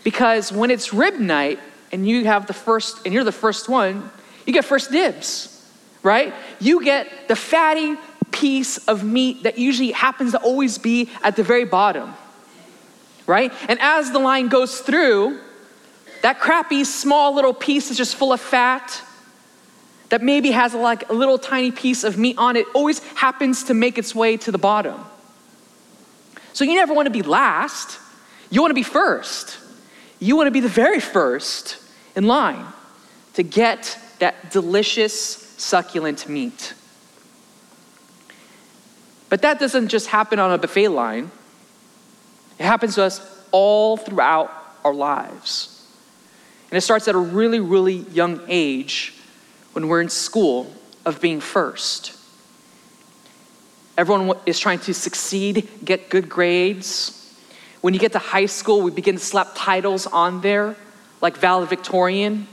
Because 0.02 0.50
when 0.50 0.70
it's 0.70 0.94
rib 0.94 1.20
night 1.20 1.60
and 1.92 2.08
you 2.08 2.24
have 2.24 2.46
the 2.46 2.54
first 2.54 3.04
and 3.04 3.12
you're 3.12 3.22
the 3.22 3.30
first 3.30 3.68
one, 3.68 4.10
you 4.46 4.52
get 4.52 4.64
first 4.64 4.90
dibs, 4.90 5.70
right? 6.02 6.32
You 6.58 6.82
get 6.82 7.28
the 7.28 7.36
fatty 7.36 7.96
piece 8.32 8.78
of 8.88 9.04
meat 9.04 9.42
that 9.42 9.58
usually 9.58 9.92
happens 9.92 10.32
to 10.32 10.38
always 10.38 10.78
be 10.78 11.10
at 11.22 11.36
the 11.36 11.42
very 11.42 11.64
bottom. 11.64 12.14
Right? 13.26 13.52
And 13.68 13.78
as 13.80 14.10
the 14.10 14.18
line 14.18 14.48
goes 14.48 14.80
through, 14.80 15.38
that 16.22 16.40
crappy 16.40 16.84
small 16.84 17.34
little 17.34 17.54
piece 17.54 17.90
is 17.90 17.96
just 17.96 18.16
full 18.16 18.32
of 18.32 18.40
fat 18.40 19.02
that 20.10 20.22
maybe 20.22 20.50
has 20.50 20.74
like 20.74 21.08
a 21.08 21.12
little 21.12 21.38
tiny 21.38 21.70
piece 21.70 22.04
of 22.04 22.18
meat 22.18 22.36
on 22.36 22.56
it 22.56 22.66
always 22.74 22.98
happens 23.14 23.64
to 23.64 23.74
make 23.74 23.96
its 23.96 24.14
way 24.14 24.36
to 24.36 24.52
the 24.52 24.58
bottom. 24.58 25.00
So 26.52 26.64
you 26.64 26.74
never 26.74 26.92
want 26.92 27.06
to 27.06 27.12
be 27.12 27.22
last, 27.22 27.98
you 28.50 28.60
want 28.60 28.70
to 28.70 28.74
be 28.74 28.82
first. 28.82 29.58
You 30.18 30.36
want 30.36 30.48
to 30.48 30.50
be 30.50 30.60
the 30.60 30.68
very 30.68 31.00
first 31.00 31.78
in 32.14 32.26
line 32.26 32.66
to 33.34 33.42
get 33.42 33.98
that 34.18 34.50
delicious, 34.50 35.14
succulent 35.56 36.28
meat. 36.28 36.74
But 39.30 39.42
that 39.42 39.58
doesn't 39.58 39.88
just 39.88 40.08
happen 40.08 40.38
on 40.38 40.52
a 40.52 40.58
buffet 40.58 40.88
line, 40.88 41.30
it 42.58 42.64
happens 42.64 42.96
to 42.96 43.04
us 43.04 43.20
all 43.50 43.96
throughout 43.96 44.52
our 44.84 44.92
lives. 44.92 45.86
And 46.70 46.76
it 46.76 46.82
starts 46.82 47.08
at 47.08 47.14
a 47.14 47.18
really, 47.18 47.60
really 47.60 47.98
young 48.12 48.42
age 48.48 49.14
when 49.72 49.88
we're 49.88 50.00
in 50.00 50.08
school 50.08 50.72
of 51.04 51.20
being 51.20 51.40
first. 51.40 52.16
Everyone 53.96 54.32
is 54.46 54.58
trying 54.58 54.78
to 54.80 54.94
succeed, 54.94 55.68
get 55.84 56.08
good 56.08 56.28
grades. 56.28 57.36
When 57.80 57.94
you 57.94 58.00
get 58.00 58.12
to 58.12 58.18
high 58.18 58.46
school, 58.46 58.82
we 58.82 58.90
begin 58.90 59.16
to 59.16 59.20
slap 59.20 59.48
titles 59.54 60.06
on 60.06 60.40
there, 60.40 60.76
like 61.20 61.36
valedictorian. 61.36 62.46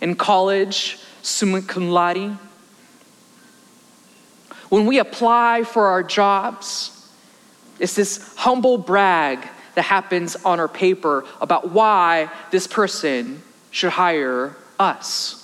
In 0.00 0.14
college, 0.14 0.98
summa 1.22 1.62
cum 1.62 1.90
laude. 1.90 2.38
When 4.68 4.86
we 4.86 4.98
apply 4.98 5.64
for 5.64 5.86
our 5.88 6.02
jobs, 6.02 7.10
it's 7.78 7.94
this 7.94 8.34
humble 8.36 8.78
brag 8.78 9.46
that 9.74 9.82
happens 9.82 10.36
on 10.36 10.60
our 10.60 10.68
paper 10.68 11.24
about 11.40 11.72
why 11.72 12.30
this 12.50 12.66
person 12.66 13.42
should 13.70 13.90
hire 13.90 14.56
us. 14.78 15.41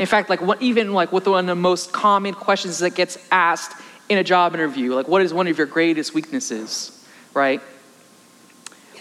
In 0.00 0.06
fact, 0.06 0.30
like 0.30 0.40
what, 0.40 0.62
even 0.62 0.94
like 0.94 1.12
what 1.12 1.26
one 1.26 1.40
of 1.40 1.46
the 1.46 1.54
most 1.54 1.92
common 1.92 2.32
questions 2.32 2.78
that 2.78 2.94
gets 2.94 3.18
asked 3.30 3.78
in 4.08 4.16
a 4.16 4.24
job 4.24 4.54
interview, 4.54 4.94
like 4.94 5.06
what 5.06 5.20
is 5.20 5.34
one 5.34 5.46
of 5.46 5.58
your 5.58 5.66
greatest 5.66 6.14
weaknesses, 6.14 7.06
right? 7.34 7.60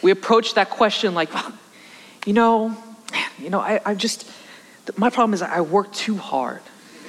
We 0.04 0.12
approach 0.12 0.56
that 0.56 0.70
question 0.70 1.16
like, 1.16 1.30
you 2.26 2.34
know, 2.34 2.76
you 3.38 3.50
know, 3.50 3.62
I, 3.62 3.80
I 3.86 3.96
just, 3.96 4.30
my 4.98 5.10
problem 5.10 5.34
is 5.34 5.42
I 5.42 5.62
work 5.62 5.94
too 5.94 6.18
hard. 6.18 6.62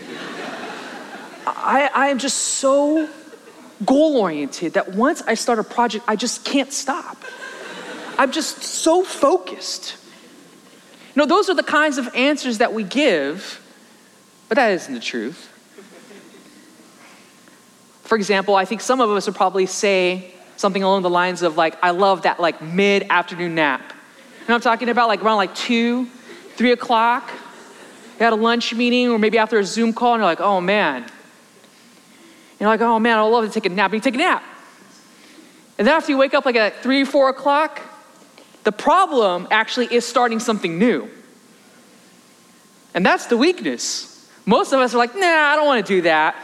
I, 1.48 1.90
I 1.92 2.08
am 2.10 2.20
just 2.20 2.38
so 2.38 3.08
goal 3.84 4.18
oriented 4.18 4.74
that 4.74 4.94
once 4.94 5.20
I 5.22 5.34
start 5.34 5.58
a 5.58 5.64
project, 5.64 6.04
I 6.06 6.14
just 6.14 6.44
can't 6.44 6.72
stop. 6.72 7.16
I'm 8.16 8.30
just 8.30 8.62
so 8.62 9.02
focused. 9.02 9.96
You 11.16 11.22
know, 11.22 11.26
those 11.26 11.50
are 11.50 11.54
the 11.54 11.64
kinds 11.64 11.98
of 11.98 12.08
answers 12.14 12.58
that 12.58 12.72
we 12.72 12.84
give 12.84 13.59
but 14.50 14.56
that 14.56 14.72
isn't 14.72 14.92
the 14.92 14.98
truth. 14.98 15.46
For 18.02 18.16
example, 18.16 18.56
I 18.56 18.64
think 18.64 18.80
some 18.80 19.00
of 19.00 19.08
us 19.08 19.26
would 19.26 19.36
probably 19.36 19.66
say 19.66 20.34
something 20.56 20.82
along 20.82 21.02
the 21.02 21.10
lines 21.10 21.42
of 21.42 21.56
like, 21.56 21.78
I 21.84 21.90
love 21.90 22.22
that 22.22 22.40
like 22.40 22.60
mid-afternoon 22.60 23.54
nap. 23.54 23.92
Know 24.48 24.56
I'm 24.56 24.60
talking 24.60 24.88
about? 24.88 25.06
Like 25.06 25.22
around 25.22 25.36
like 25.36 25.54
two, 25.54 26.06
three 26.56 26.72
o'clock. 26.72 27.30
You 28.18 28.24
had 28.24 28.32
a 28.32 28.36
lunch 28.36 28.74
meeting 28.74 29.08
or 29.08 29.20
maybe 29.20 29.38
after 29.38 29.56
a 29.60 29.64
Zoom 29.64 29.92
call 29.92 30.14
and 30.14 30.20
you're 30.20 30.26
like, 30.26 30.40
oh 30.40 30.60
man. 30.60 31.06
You're 32.58 32.68
like, 32.68 32.80
oh 32.80 32.98
man, 32.98 33.18
I 33.18 33.22
would 33.22 33.28
love 33.28 33.46
to 33.46 33.52
take 33.52 33.66
a 33.66 33.72
nap. 33.72 33.92
And 33.92 33.98
you 33.98 34.00
take 34.00 34.16
a 34.16 34.18
nap. 34.18 34.42
And 35.78 35.86
then 35.86 35.94
after 35.94 36.10
you 36.10 36.18
wake 36.18 36.34
up 36.34 36.44
like 36.44 36.56
at 36.56 36.82
three, 36.82 37.04
four 37.04 37.28
o'clock, 37.28 37.80
the 38.64 38.72
problem 38.72 39.46
actually 39.52 39.86
is 39.94 40.04
starting 40.04 40.40
something 40.40 40.76
new. 40.76 41.08
And 42.94 43.06
that's 43.06 43.26
the 43.26 43.36
weakness. 43.36 44.09
Most 44.50 44.72
of 44.72 44.80
us 44.80 44.94
are 44.94 44.98
like, 44.98 45.14
nah, 45.14 45.20
I 45.28 45.54
don't 45.54 45.64
want 45.64 45.86
to 45.86 45.94
do 45.94 46.02
that. 46.02 46.34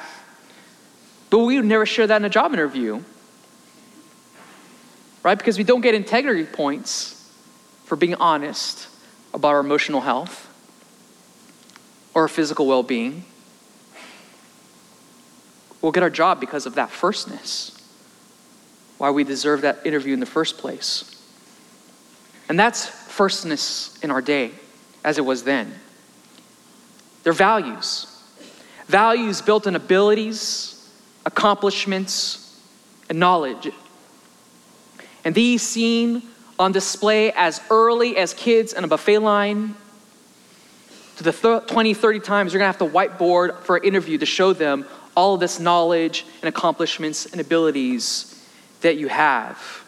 But 1.29 1.41
we 1.41 1.57
would 1.57 1.65
never 1.65 1.85
share 1.85 2.07
that 2.07 2.19
in 2.19 2.25
a 2.25 2.29
job 2.29 2.53
interview. 2.53 3.03
Right? 5.25 5.37
Because 5.37 5.59
we 5.59 5.65
don't 5.65 5.81
get 5.81 5.97
integrity 5.97 6.45
points 6.45 7.29
for 7.85 7.97
being 7.97 8.15
honest 8.15 8.87
about 9.35 9.49
our 9.49 9.59
emotional 9.59 10.03
health 10.03 10.49
or 12.15 12.23
our 12.23 12.29
physical 12.29 12.69
well 12.69 12.85
being. 12.85 13.25
We'll 15.83 15.91
get 15.91 16.05
our 16.05 16.11
job 16.11 16.39
because 16.39 16.65
of 16.65 16.77
that 16.77 16.91
firstness. 16.91 17.73
Why 18.99 19.11
we 19.11 19.25
deserve 19.25 19.63
that 19.63 19.85
interview 19.85 20.15
in 20.15 20.21
the 20.21 20.27
first 20.27 20.59
place. 20.59 21.21
And 22.49 22.57
that's 22.57 22.87
firstness 22.87 23.99
in 24.01 24.13
our 24.13 24.23
day, 24.23 24.53
as 25.05 25.19
it 25.19 25.25
was 25.25 25.43
then. 25.43 25.75
They're 27.27 27.33
values. 27.33 28.07
Values 28.87 29.43
built 29.43 29.67
on 29.67 29.75
abilities, 29.75 30.89
accomplishments, 31.25 32.57
and 33.09 33.19
knowledge. 33.19 33.69
And 35.25 35.35
these 35.35 35.61
seen 35.61 36.23
on 36.57 36.71
display 36.71 37.33
as 37.33 37.61
early 37.69 38.17
as 38.17 38.33
kids 38.33 38.75
in 38.75 38.85
a 38.85 38.87
buffet 38.87 39.19
line 39.19 39.75
to 41.17 41.25
the 41.25 41.33
th- 41.33 41.67
20, 41.67 41.95
30 41.95 42.21
times 42.21 42.53
you're 42.53 42.61
gonna 42.61 42.69
have 42.69 42.79
to 42.79 42.87
whiteboard 42.87 43.59
for 43.63 43.79
an 43.79 43.83
interview 43.83 44.19
to 44.19 44.27
show 44.27 44.53
them 44.53 44.87
all 45.17 45.35
of 45.35 45.41
this 45.41 45.59
knowledge 45.59 46.25
and 46.43 46.49
accomplishments 46.49 47.27
and 47.27 47.41
abilities 47.41 48.41
that 48.83 48.99
you 48.99 49.09
have. 49.09 49.83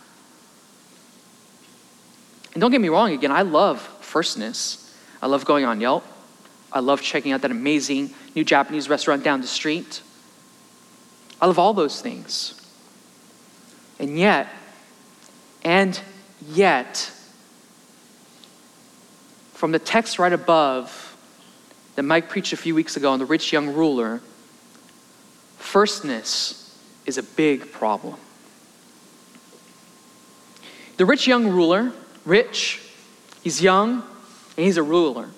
And 2.55 2.61
don't 2.61 2.73
get 2.73 2.81
me 2.81 2.89
wrong, 2.89 3.13
again, 3.13 3.31
I 3.31 3.43
love 3.43 3.81
firstness. 4.01 4.93
I 5.23 5.29
love 5.29 5.45
going 5.45 5.65
on 5.65 5.81
Yelp. 5.81 6.05
I 6.73 6.81
love 6.81 7.01
checking 7.01 7.33
out 7.33 7.43
that 7.43 7.51
amazing 7.51 8.11
new 8.35 8.45
Japanese 8.45 8.89
restaurant 8.89 9.25
down 9.25 9.41
the 9.41 9.47
street. 9.47 10.03
I 11.41 11.47
love 11.47 11.59
all 11.59 11.73
those 11.73 12.01
things. 12.01 12.55
And 13.99 14.19
yet, 14.19 14.49
and 15.65 16.01
yet, 16.47 17.11
from 19.55 19.73
the 19.73 19.79
text 19.79 20.19
right 20.19 20.33
above 20.33 21.17
that 21.97 22.03
Mike 22.03 22.29
preached 22.29 22.53
a 22.53 22.57
few 22.57 22.75
weeks 22.75 22.97
ago 22.97 23.11
on 23.11 23.19
the 23.19 23.25
rich 23.25 23.53
young 23.53 23.75
ruler, 23.75 24.21
firstness 25.57 26.79
is 27.07 27.19
a 27.19 27.23
big 27.23 27.73
problem. 27.73 28.15
The 30.97 31.07
rich 31.07 31.27
young 31.27 31.49
ruler, 31.49 31.93
rich, 32.25 32.81
he's 33.43 33.63
young, 33.63 34.03
and 34.57 34.67
he's 34.67 34.77
a 34.77 34.83
ruler. 34.83 35.29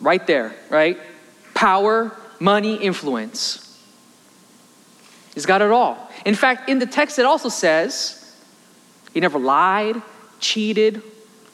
Right 0.00 0.24
there, 0.26 0.54
right? 0.70 0.98
Power, 1.54 2.16
money, 2.38 2.76
influence. 2.76 3.64
He's 5.34 5.46
got 5.46 5.62
it 5.62 5.70
all. 5.70 6.10
In 6.24 6.34
fact, 6.34 6.68
in 6.68 6.78
the 6.78 6.86
text, 6.86 7.18
it 7.18 7.24
also 7.24 7.48
says 7.48 8.36
he 9.12 9.20
never 9.20 9.38
lied, 9.38 10.00
cheated, 10.40 11.02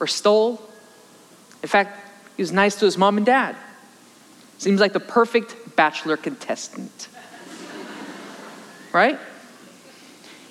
or 0.01 0.07
stole. 0.07 0.61
In 1.63 1.69
fact, 1.69 1.99
he 2.37 2.43
was 2.43 2.53
nice 2.53 2.77
to 2.77 2.85
his 2.85 2.99
mom 2.99 3.17
and 3.17 3.27
dad. 3.27 3.57
Seems 4.59 4.81
like 4.81 4.93
the 4.93 5.01
perfect 5.01 5.77
bachelor 5.77 6.17
contestant. 6.17 7.09
right? 8.93 9.19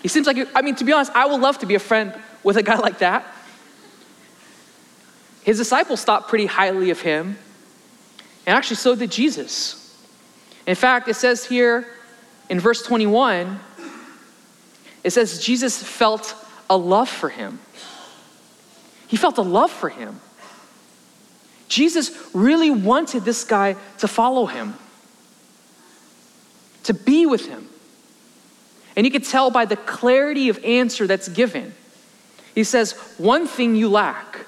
He 0.01 0.07
seems 0.07 0.27
like, 0.27 0.38
I 0.55 0.62
mean, 0.62 0.75
to 0.75 0.83
be 0.83 0.91
honest, 0.91 1.12
I 1.15 1.25
would 1.25 1.39
love 1.39 1.59
to 1.59 1.65
be 1.65 1.75
a 1.75 1.79
friend 1.79 2.13
with 2.43 2.57
a 2.57 2.63
guy 2.63 2.75
like 2.75 3.00
that. 3.00 3.25
His 5.43 5.57
disciples 5.57 6.03
thought 6.03 6.27
pretty 6.27 6.45
highly 6.45 6.89
of 6.89 7.01
him, 7.01 7.38
and 8.45 8.57
actually, 8.57 8.77
so 8.77 8.95
did 8.95 9.12
Jesus. 9.12 9.79
In 10.65 10.75
fact, 10.75 11.07
it 11.07 11.15
says 11.15 11.45
here 11.45 11.88
in 12.50 12.59
verse 12.59 12.83
21, 12.83 13.59
it 15.03 15.12
says 15.12 15.39
Jesus 15.39 15.81
felt 15.81 16.35
a 16.69 16.77
love 16.77 17.09
for 17.09 17.29
him. 17.29 17.59
He 19.07 19.17
felt 19.17 19.38
a 19.38 19.41
love 19.41 19.71
for 19.71 19.89
him. 19.89 20.19
Jesus 21.67 22.12
really 22.33 22.69
wanted 22.69 23.25
this 23.25 23.43
guy 23.43 23.75
to 24.00 24.07
follow 24.07 24.45
him, 24.45 24.75
to 26.83 26.93
be 26.93 27.25
with 27.25 27.47
him. 27.47 27.67
And 28.95 29.05
you 29.05 29.12
could 29.12 29.23
tell 29.23 29.50
by 29.50 29.65
the 29.65 29.75
clarity 29.75 30.50
of 30.50 30.63
answer 30.63 31.07
that's 31.07 31.27
given. 31.27 31.73
He 32.53 32.63
says, 32.63 32.91
One 33.17 33.47
thing 33.47 33.75
you 33.75 33.89
lack 33.89 34.45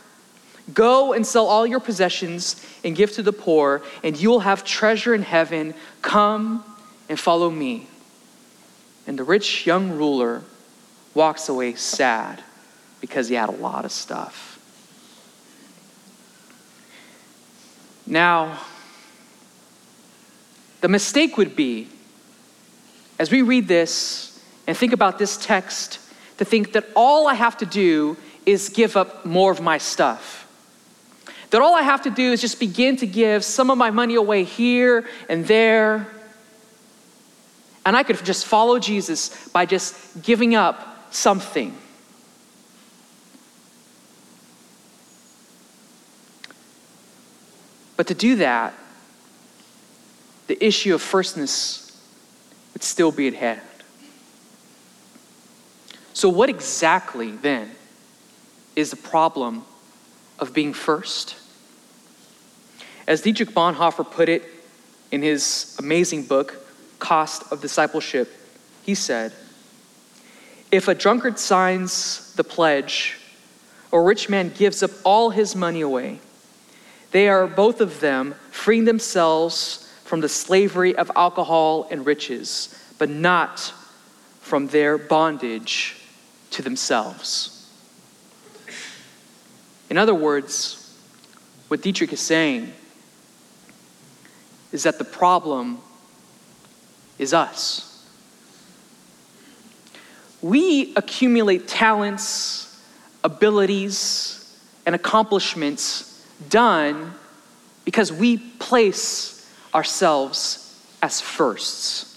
go 0.74 1.13
and 1.13 1.25
sell 1.25 1.48
all 1.48 1.65
your 1.65 1.79
possessions 1.79 2.65
and 2.84 2.95
give 2.95 3.12
to 3.13 3.24
the 3.24 3.34
poor, 3.34 3.84
and 4.03 4.19
you 4.19 4.29
will 4.29 4.39
have 4.39 4.63
treasure 4.63 5.13
in 5.13 5.22
heaven. 5.22 5.74
Come 6.01 6.63
and 7.10 7.19
follow 7.19 7.50
me. 7.50 7.88
And 9.07 9.19
the 9.19 9.24
rich 9.24 9.67
young 9.67 9.91
ruler 9.91 10.43
walks 11.13 11.48
away 11.50 11.75
sad 11.75 12.43
because 13.01 13.29
he 13.29 13.36
had 13.36 13.50
a 13.50 13.53
lot 13.53 13.86
of 13.86 13.91
stuff. 13.91 14.60
Now, 18.07 18.60
the 20.81 20.88
mistake 20.88 21.38
would 21.38 21.55
be, 21.55 21.88
as 23.17 23.31
we 23.31 23.41
read 23.41 23.67
this 23.67 24.39
and 24.67 24.77
think 24.77 24.93
about 24.93 25.17
this 25.17 25.38
text, 25.38 26.00
to 26.38 26.45
think 26.45 26.74
that 26.74 26.86
all 26.95 27.27
I 27.27 27.34
have 27.34 27.57
to 27.57 27.65
do 27.65 28.17
is 28.45 28.69
give 28.69 28.98
up 28.98 29.25
more 29.25 29.51
of 29.51 29.62
my 29.62 29.77
stuff. 29.77 30.44
That 31.51 31.61
all 31.61 31.75
I 31.75 31.83
have 31.83 32.01
to 32.03 32.09
do 32.09 32.31
is 32.31 32.41
just 32.41 32.59
begin 32.59 32.97
to 32.97 33.07
give 33.07 33.43
some 33.43 33.69
of 33.69 33.77
my 33.77 33.91
money 33.91 34.15
away 34.15 34.43
here 34.43 35.07
and 35.29 35.45
there. 35.45 36.07
And 37.85 37.95
I 37.95 38.03
could 38.03 38.23
just 38.25 38.45
follow 38.45 38.79
Jesus 38.79 39.47
by 39.49 39.65
just 39.65 40.23
giving 40.23 40.55
up 40.55 41.13
something. 41.13 41.77
But 47.95 48.08
to 48.08 48.13
do 48.13 48.38
that, 48.38 48.73
the 50.47 50.63
issue 50.63 50.93
of 50.93 51.01
firstness 51.01 51.99
would 52.73 52.84
still 52.84 53.12
be 53.12 53.27
at 53.27 53.34
hand. 53.34 53.62
So, 56.13 56.29
what 56.29 56.49
exactly 56.49 57.31
then 57.31 57.71
is 58.75 58.91
the 58.91 58.97
problem 58.97 59.65
of 60.39 60.54
being 60.54 60.74
first? 60.74 61.36
As 63.08 63.21
Dietrich 63.21 63.50
Bonhoeffer 63.52 64.10
put 64.10 64.30
it 64.30 64.43
in 65.12 65.21
his 65.21 65.76
amazing 65.80 66.24
book, 66.24 66.65
Cost 67.00 67.43
of 67.52 67.62
Discipleship, 67.62 68.32
he 68.84 68.95
said, 68.95 69.32
If 70.71 70.88
a 70.88 70.95
drunkard 70.95 71.38
signs 71.38 72.34
the 72.36 72.43
pledge, 72.43 73.19
or 73.91 74.02
a 74.02 74.04
rich 74.04 74.28
man 74.28 74.52
gives 74.56 74.82
up 74.84 74.91
all 75.04 75.30
his 75.30 75.56
money 75.56 75.82
away, 75.82 76.19
they 77.12 77.30
are 77.30 77.48
both 77.48 77.80
of 77.80 78.00
them 78.00 78.36
freeing 78.52 78.86
themselves 78.86 79.89
from 80.04 80.21
the 80.21 80.30
slavery 80.30 80.95
of 80.95 81.12
alcohol 81.15 81.88
and 81.89 82.06
riches, 82.06 82.78
but 82.98 83.10
not 83.10 83.74
from 84.41 84.67
their 84.67 84.98
bondage 84.98 85.95
to 86.52 86.62
themselves. 86.62 87.55
In 89.89 89.98
other 89.98 90.15
words, 90.15 90.82
what 91.67 91.82
Dietrich 91.82 92.13
is 92.13 92.19
saying 92.19 92.74
is 94.71 94.84
that 94.84 94.98
the 94.98 95.06
problem 95.06 95.80
is 97.17 97.34
us. 97.34 97.91
We 100.41 100.93
accumulate 100.95 101.67
talents, 101.67 102.80
abilities, 103.24 104.60
and 104.86 104.93
accomplishments 104.93 106.26
done 106.50 107.13
because 107.84 108.12
we 108.12 108.38
place 108.38 109.50
ourselves 109.74 110.62
as 111.02 111.21
firsts. 111.21 112.12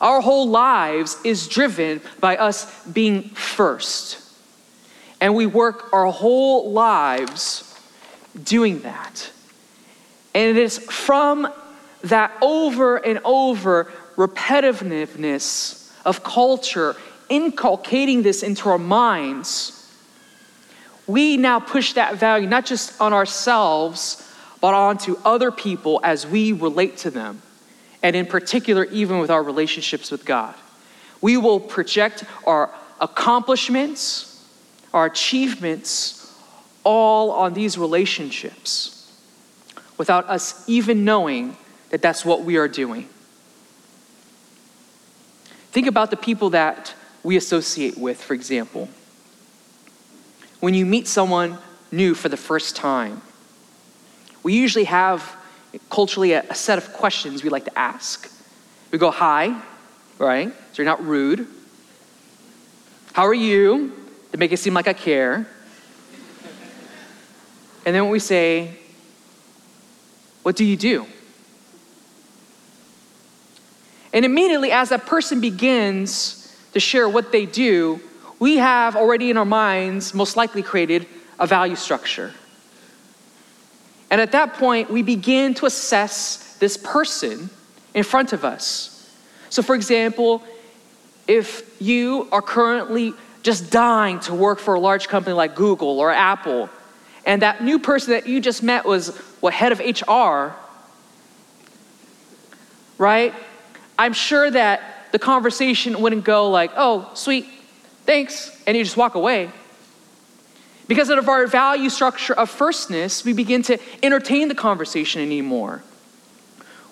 Our 0.00 0.20
whole 0.20 0.48
lives 0.48 1.16
is 1.24 1.46
driven 1.46 2.00
by 2.18 2.36
us 2.36 2.84
being 2.86 3.28
first. 3.30 4.18
And 5.22 5.34
we 5.34 5.46
work 5.46 5.90
our 5.94 6.06
whole 6.10 6.72
lives 6.72 7.78
doing 8.42 8.80
that. 8.80 9.30
And 10.34 10.50
it 10.50 10.60
is 10.60 10.78
from 10.78 11.48
that 12.02 12.32
over 12.42 12.96
and 12.96 13.20
over 13.24 13.90
repetitiveness 14.16 15.90
of 16.04 16.22
culture 16.22 16.96
inculcating 17.30 18.22
this 18.22 18.42
into 18.42 18.68
our 18.68 18.78
minds 18.78 19.82
we 21.06 21.36
now 21.36 21.58
push 21.60 21.94
that 21.94 22.16
value 22.16 22.48
not 22.48 22.64
just 22.64 23.00
on 23.00 23.12
ourselves, 23.12 24.28
but 24.60 24.74
onto 24.74 25.18
other 25.24 25.50
people 25.50 26.00
as 26.02 26.26
we 26.26 26.52
relate 26.52 26.96
to 26.98 27.10
them. 27.10 27.42
And 28.02 28.14
in 28.16 28.26
particular, 28.26 28.84
even 28.86 29.18
with 29.18 29.30
our 29.30 29.42
relationships 29.42 30.10
with 30.10 30.24
God. 30.24 30.54
We 31.20 31.36
will 31.36 31.60
project 31.60 32.24
our 32.46 32.70
accomplishments, 33.00 34.31
our 34.92 35.06
achievements, 35.06 36.34
all 36.84 37.30
on 37.30 37.54
these 37.54 37.78
relationships 37.78 39.12
without 39.98 40.28
us 40.28 40.64
even 40.68 41.04
knowing 41.04 41.56
that 41.90 42.02
that's 42.02 42.24
what 42.24 42.42
we 42.42 42.56
are 42.56 42.68
doing. 42.68 43.08
Think 45.70 45.86
about 45.86 46.10
the 46.10 46.16
people 46.16 46.50
that 46.50 46.94
we 47.22 47.36
associate 47.36 47.96
with, 47.96 48.22
for 48.22 48.34
example 48.34 48.88
when 50.62 50.74
you 50.74 50.86
meet 50.86 51.08
someone 51.08 51.58
new 51.90 52.14
for 52.14 52.28
the 52.28 52.36
first 52.36 52.76
time, 52.76 53.20
we 54.44 54.54
usually 54.54 54.84
have 54.84 55.36
culturally 55.90 56.34
a, 56.34 56.54
set 56.54 56.78
of 56.78 56.92
questions 56.92 57.42
we 57.42 57.50
like 57.50 57.64
to 57.64 57.76
ask. 57.76 58.30
We 58.92 58.98
go, 58.98 59.10
Hi, 59.10 59.60
right? 60.20 60.50
So 60.50 60.54
you're 60.76 60.84
not 60.84 61.04
rude. 61.04 61.48
How 63.12 63.26
are 63.26 63.34
you? 63.34 63.92
To 64.32 64.38
make 64.38 64.52
it 64.52 64.58
seem 64.58 64.74
like 64.74 64.88
I 64.88 64.92
care. 64.94 65.46
And 67.84 67.94
then 67.94 68.04
when 68.04 68.12
we 68.12 68.18
say, 68.18 68.76
What 70.42 70.56
do 70.56 70.64
you 70.64 70.76
do? 70.76 71.06
And 74.12 74.24
immediately, 74.24 74.70
as 74.70 74.90
that 74.90 75.06
person 75.06 75.40
begins 75.40 76.54
to 76.72 76.80
share 76.80 77.08
what 77.08 77.32
they 77.32 77.46
do, 77.46 78.00
we 78.38 78.56
have 78.56 78.96
already 78.96 79.30
in 79.30 79.36
our 79.36 79.44
minds 79.44 80.14
most 80.14 80.36
likely 80.36 80.62
created 80.62 81.06
a 81.38 81.46
value 81.46 81.76
structure. 81.76 82.32
And 84.10 84.20
at 84.20 84.32
that 84.32 84.54
point, 84.54 84.90
we 84.90 85.02
begin 85.02 85.54
to 85.54 85.66
assess 85.66 86.56
this 86.58 86.76
person 86.76 87.48
in 87.94 88.04
front 88.04 88.32
of 88.32 88.44
us. 88.44 89.10
So, 89.48 89.62
for 89.62 89.74
example, 89.74 90.42
if 91.26 91.80
you 91.80 92.28
are 92.30 92.42
currently 92.42 93.14
just 93.42 93.70
dying 93.70 94.20
to 94.20 94.34
work 94.34 94.58
for 94.58 94.74
a 94.74 94.80
large 94.80 95.08
company 95.08 95.34
like 95.34 95.54
Google 95.54 95.98
or 96.00 96.10
Apple, 96.10 96.70
and 97.26 97.42
that 97.42 97.62
new 97.62 97.78
person 97.78 98.12
that 98.12 98.26
you 98.26 98.40
just 98.40 98.62
met 98.62 98.84
was 98.84 99.16
what 99.40 99.52
head 99.52 99.72
of 99.72 99.80
HR, 99.80 100.54
right? 102.98 103.34
I'm 103.98 104.12
sure 104.12 104.50
that 104.50 105.08
the 105.12 105.18
conversation 105.18 106.00
wouldn't 106.00 106.24
go 106.24 106.50
like, 106.50 106.72
"Oh, 106.76 107.10
sweet, 107.14 107.46
thanks, 108.06 108.56
and 108.66 108.76
you 108.76 108.84
just 108.84 108.96
walk 108.96 109.14
away. 109.14 109.50
Because 110.88 111.10
of 111.10 111.28
our 111.28 111.46
value 111.46 111.90
structure 111.90 112.34
of 112.34 112.50
firstness, 112.50 113.24
we 113.24 113.32
begin 113.32 113.62
to 113.62 113.78
entertain 114.02 114.48
the 114.48 114.54
conversation 114.54 115.22
anymore. 115.22 115.82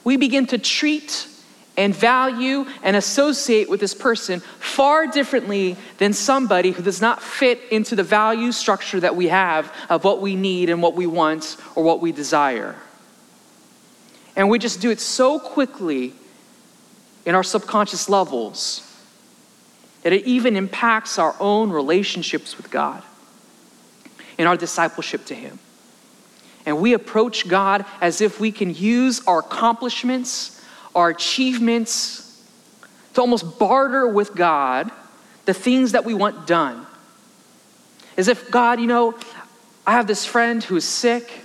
We 0.05 0.17
begin 0.17 0.47
to 0.49 0.59
treat 0.59 1.27
and 1.81 1.95
value 1.97 2.67
and 2.83 2.95
associate 2.95 3.71
with 3.71 3.81
this 3.81 3.95
person 3.95 4.41
far 4.41 5.07
differently 5.07 5.79
than 5.97 6.13
somebody 6.13 6.73
who 6.73 6.83
does 6.83 7.01
not 7.01 7.23
fit 7.23 7.59
into 7.71 7.97
the 7.97 8.03
value 8.03 8.53
structure 8.53 9.01
that 9.01 9.17
we 9.17 9.29
have 9.29 9.75
of 9.89 10.05
what 10.05 10.21
we 10.21 10.37
need 10.37 10.69
and 10.69 10.83
what 10.83 10.95
we 10.95 11.07
want 11.07 11.57
or 11.75 11.83
what 11.83 12.03
we 12.03 12.13
desire. 12.13 12.77
And 14.37 14.51
we 14.51 14.59
just 14.59 14.83
do 14.83 14.91
it 14.91 15.01
so 15.01 15.39
quickly 15.39 16.13
in 17.25 17.35
our 17.35 17.43
subconscious 17.43 18.11
levels 18.11 18.87
that 20.03 20.13
it 20.13 20.27
even 20.27 20.57
impacts 20.57 21.19
our 21.19 21.35
own 21.41 21.71
relationships 21.71 22.59
with 22.59 22.71
God 22.71 23.03
and 24.37 24.47
our 24.47 24.57
discipleship 24.59 25.25
to 25.27 25.35
Him. 25.35 25.59
And 26.67 26.79
we 26.79 26.93
approach 26.93 27.49
God 27.49 27.87
as 28.03 28.21
if 28.21 28.39
we 28.39 28.53
can 28.53 28.75
use 28.75 29.27
our 29.27 29.39
accomplishments, 29.39 30.60
our 30.95 31.11
achievements, 31.11 32.43
to 33.15 33.21
almost 33.21 33.59
barter 33.59 34.07
with 34.07 34.35
God 34.35 34.91
the 35.45 35.55
things 35.55 35.93
that 35.93 36.05
we 36.05 36.15
want 36.15 36.47
done. 36.47 36.87
As 38.17 38.29
if, 38.29 38.51
God, 38.51 38.81
you 38.81 38.87
know, 38.87 39.15
I 39.87 39.93
have 39.93 40.07
this 40.07 40.25
friend 40.25 40.63
who 40.63 40.77
is 40.77 40.85
sick. 40.85 41.41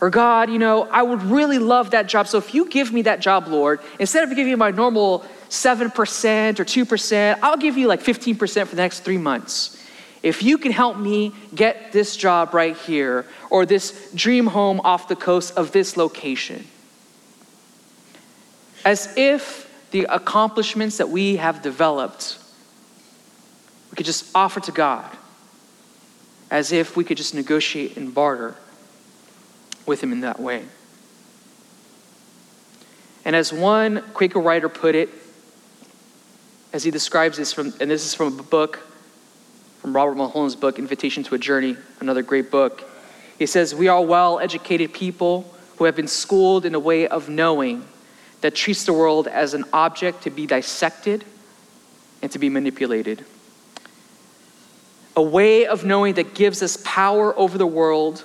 Or, 0.00 0.10
God, 0.10 0.50
you 0.50 0.58
know, 0.58 0.82
I 0.90 1.02
would 1.02 1.22
really 1.22 1.58
love 1.58 1.92
that 1.92 2.08
job. 2.08 2.28
So 2.28 2.38
if 2.38 2.54
you 2.54 2.68
give 2.68 2.92
me 2.92 3.02
that 3.02 3.20
job, 3.20 3.48
Lord, 3.48 3.80
instead 3.98 4.22
of 4.22 4.30
giving 4.30 4.46
me 4.46 4.54
my 4.54 4.70
normal 4.70 5.24
7% 5.48 6.60
or 6.60 6.64
2%, 6.64 7.38
I'll 7.42 7.56
give 7.56 7.78
you 7.78 7.86
like 7.86 8.02
15% 8.02 8.66
for 8.66 8.76
the 8.76 8.82
next 8.82 9.00
three 9.00 9.18
months. 9.18 9.82
If 10.22 10.42
you 10.42 10.58
can 10.58 10.72
help 10.72 10.96
me 10.96 11.32
get 11.54 11.92
this 11.92 12.16
job 12.16 12.54
right 12.54 12.76
here 12.76 13.26
or 13.50 13.66
this 13.66 14.10
dream 14.14 14.46
home 14.46 14.80
off 14.80 15.08
the 15.08 15.16
coast 15.16 15.56
of 15.56 15.72
this 15.72 15.96
location. 15.96 16.66
As 18.84 19.12
if 19.16 19.70
the 19.90 20.04
accomplishments 20.04 20.98
that 20.98 21.08
we 21.08 21.36
have 21.36 21.62
developed, 21.62 22.38
we 23.90 23.96
could 23.96 24.06
just 24.06 24.30
offer 24.34 24.60
to 24.60 24.72
God. 24.72 25.10
As 26.50 26.72
if 26.72 26.96
we 26.96 27.04
could 27.04 27.16
just 27.16 27.34
negotiate 27.34 27.96
and 27.96 28.14
barter 28.14 28.56
with 29.86 30.02
Him 30.02 30.12
in 30.12 30.20
that 30.20 30.38
way. 30.38 30.64
And 33.24 33.34
as 33.34 33.52
one 33.52 34.02
Quaker 34.12 34.40
writer 34.40 34.68
put 34.68 34.94
it, 34.94 35.08
as 36.72 36.82
he 36.82 36.90
describes 36.90 37.36
this 37.36 37.52
from, 37.52 37.72
and 37.80 37.90
this 37.90 38.04
is 38.04 38.14
from 38.14 38.38
a 38.38 38.42
book, 38.42 38.80
from 39.80 39.94
Robert 39.94 40.16
Mulholland's 40.16 40.56
book, 40.56 40.78
Invitation 40.78 41.22
to 41.24 41.34
a 41.34 41.38
Journey, 41.38 41.76
another 42.00 42.20
great 42.20 42.50
book. 42.50 42.82
He 43.38 43.46
says, 43.46 43.74
We 43.74 43.88
are 43.88 44.02
well 44.02 44.40
educated 44.40 44.92
people 44.92 45.54
who 45.76 45.84
have 45.84 45.96
been 45.96 46.08
schooled 46.08 46.66
in 46.66 46.74
a 46.74 46.78
way 46.78 47.06
of 47.06 47.28
knowing 47.28 47.86
that 48.44 48.54
treats 48.54 48.84
the 48.84 48.92
world 48.92 49.26
as 49.26 49.54
an 49.54 49.64
object 49.72 50.24
to 50.24 50.28
be 50.28 50.46
dissected 50.46 51.24
and 52.20 52.30
to 52.30 52.38
be 52.38 52.50
manipulated. 52.50 53.24
A 55.16 55.22
way 55.22 55.64
of 55.64 55.86
knowing 55.86 56.12
that 56.16 56.34
gives 56.34 56.62
us 56.62 56.76
power 56.84 57.34
over 57.38 57.56
the 57.56 57.66
world. 57.66 58.22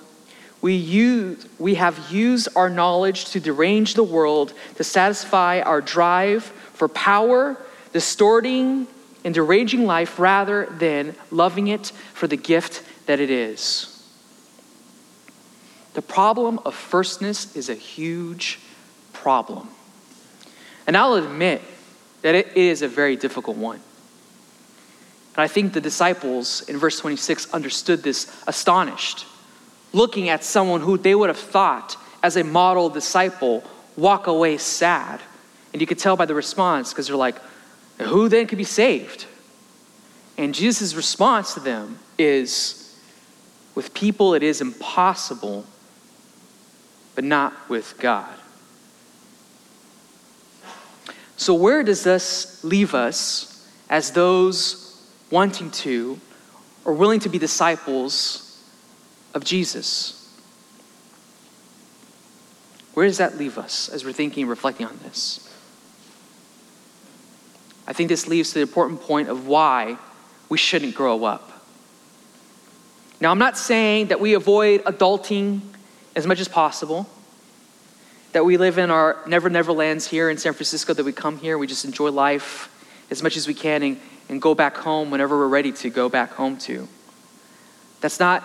We, 0.62 0.76
use, 0.76 1.48
we 1.58 1.76
have 1.76 2.12
used 2.12 2.50
our 2.58 2.70
knowledge 2.70 3.30
to 3.32 3.40
derange 3.40 3.94
the 3.94 4.04
world 4.04 4.54
to 4.76 4.84
satisfy 4.84 5.62
our 5.62 5.80
drive 5.80 6.44
for 6.74 6.90
power 6.90 7.56
distorting 7.94 8.88
and 9.24 9.34
deranging 9.34 9.86
life 9.86 10.20
rather 10.20 10.66
than 10.66 11.16
loving 11.32 11.70
it 11.70 11.94
for 12.14 12.28
the 12.28 12.36
gift 12.36 12.84
that 13.06 13.22
it 13.22 13.30
is. 13.30 14.06
The 15.94 16.02
problem 16.02 16.60
of 16.66 16.76
firstness 16.76 17.56
is 17.56 17.70
a 17.70 17.74
huge 17.74 18.60
problem. 19.14 19.70
And 20.90 20.98
I'll 20.98 21.14
admit 21.14 21.62
that 22.24 22.34
it 22.34 22.58
is 22.58 22.82
a 22.82 22.88
very 22.88 23.16
difficult 23.16 23.58
one. 23.58 23.76
And 25.36 25.44
I 25.44 25.48
think 25.48 25.74
the 25.74 25.82
disciples 25.82 26.68
in 26.68 26.80
verse 26.80 27.00
26 27.00 27.54
understood 27.54 28.02
this 28.02 28.36
astonished, 28.48 29.28
looking 29.94 30.30
at 30.30 30.44
someone 30.44 30.82
who 30.82 30.98
they 30.98 31.14
would 31.14 31.30
have 31.30 31.38
thought 31.38 31.96
as 32.24 32.38
a 32.38 32.44
model 32.44 32.90
disciple 32.90 33.64
walk 33.98 34.26
away 34.26 34.58
sad. 34.58 35.22
And 35.74 35.80
you 35.80 35.86
could 35.86 36.00
tell 36.00 36.18
by 36.18 36.26
the 36.26 36.34
response 36.34 36.92
because 36.92 37.06
they're 37.06 37.16
like, 37.16 37.38
who 38.00 38.28
then 38.28 38.48
could 38.48 38.58
be 38.58 38.64
saved? 38.64 39.28
And 40.40 40.56
Jesus' 40.56 40.96
response 40.96 41.54
to 41.54 41.60
them 41.60 42.00
is 42.18 43.00
with 43.76 43.94
people 43.94 44.34
it 44.34 44.42
is 44.42 44.60
impossible, 44.60 45.68
but 47.14 47.24
not 47.24 47.70
with 47.70 47.94
God. 48.00 48.40
So, 51.40 51.54
where 51.54 51.84
does 51.84 52.04
this 52.04 52.62
leave 52.66 52.94
us 52.94 53.66
as 53.90 54.12
those 54.12 55.02
wanting 55.32 55.72
to 55.72 56.20
or 56.84 56.94
willing 56.94 57.22
to 57.22 57.30
be 57.30 57.40
disciples 57.40 58.62
of 59.34 59.46
Jesus? 59.46 60.38
Where 62.94 63.08
does 63.08 63.20
that 63.20 63.38
leave 63.38 63.58
us 63.58 63.88
as 63.88 64.04
we're 64.04 64.12
thinking 64.12 64.44
and 64.44 64.50
reflecting 64.50 64.86
on 64.86 65.00
this? 65.02 65.50
I 67.88 67.94
think 67.94 68.10
this 68.10 68.28
leads 68.28 68.50
to 68.50 68.56
the 68.56 68.62
important 68.62 69.00
point 69.00 69.30
of 69.30 69.48
why 69.48 69.98
we 70.50 70.58
shouldn't 70.58 70.94
grow 70.94 71.24
up. 71.24 71.64
Now, 73.22 73.32
I'm 73.32 73.40
not 73.40 73.58
saying 73.58 74.08
that 74.08 74.20
we 74.20 74.34
avoid 74.34 74.84
adulting 74.84 75.62
as 76.18 76.28
much 76.28 76.42
as 76.42 76.50
possible, 76.50 77.08
that 78.32 78.46
we 78.46 78.58
live 78.58 78.78
in 78.78 78.92
our 78.92 79.18
never 79.28 79.50
never 79.50 79.72
lands 79.72 80.08
here 80.08 80.30
in 80.30 80.38
San 80.38 80.54
Francisco, 80.54 80.94
that 80.94 81.04
we 81.04 81.12
come 81.12 81.38
here, 81.38 81.58
we 81.58 81.68
just 81.68 81.86
enjoy 81.86 82.12
life 82.12 82.70
as 83.10 83.24
much 83.24 83.38
as 83.38 83.48
we 83.48 83.54
can 83.54 83.82
and, 83.84 84.00
and 84.30 84.42
go 84.42 84.54
back 84.54 84.78
home 84.78 85.10
whenever 85.10 85.38
we're 85.38 85.48
ready 85.48 85.72
to 85.72 85.90
go 85.90 86.10
back 86.10 86.32
home 86.34 86.58
to. 86.58 86.88
That's 88.02 88.20
not, 88.20 88.44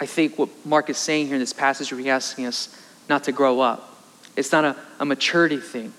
I 0.00 0.06
think, 0.06 0.38
what 0.38 0.48
Mark 0.64 0.88
is 0.88 0.96
saying 0.96 1.26
here 1.26 1.34
in 1.34 1.40
this 1.40 1.52
passage 1.52 1.92
where 1.92 1.98
he's 1.98 2.08
asking 2.08 2.46
us 2.46 2.74
not 3.08 3.24
to 3.24 3.32
grow 3.32 3.60
up. 3.60 3.96
It's 4.36 4.52
not 4.52 4.64
a, 4.64 4.76
a 4.98 5.04
maturity 5.04 5.58
thing. 5.58 5.92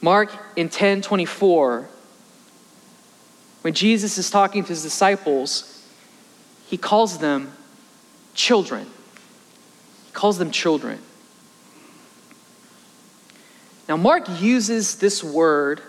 Mark 0.00 0.32
in 0.56 0.68
10:24 0.68 1.86
when 3.66 3.74
Jesus 3.74 4.16
is 4.16 4.30
talking 4.30 4.62
to 4.62 4.68
his 4.68 4.84
disciples, 4.84 5.84
he 6.68 6.76
calls 6.76 7.18
them 7.18 7.52
children. 8.32 8.86
Calls 10.16 10.38
them 10.38 10.50
children. 10.50 10.98
Now, 13.86 13.98
Mark 13.98 14.24
uses 14.40 14.96
this 14.96 15.22
word 15.22 15.82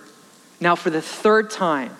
now 0.59 0.75
for 0.75 0.89
the 0.89 1.01
third 1.01 1.49
time, 1.49 1.95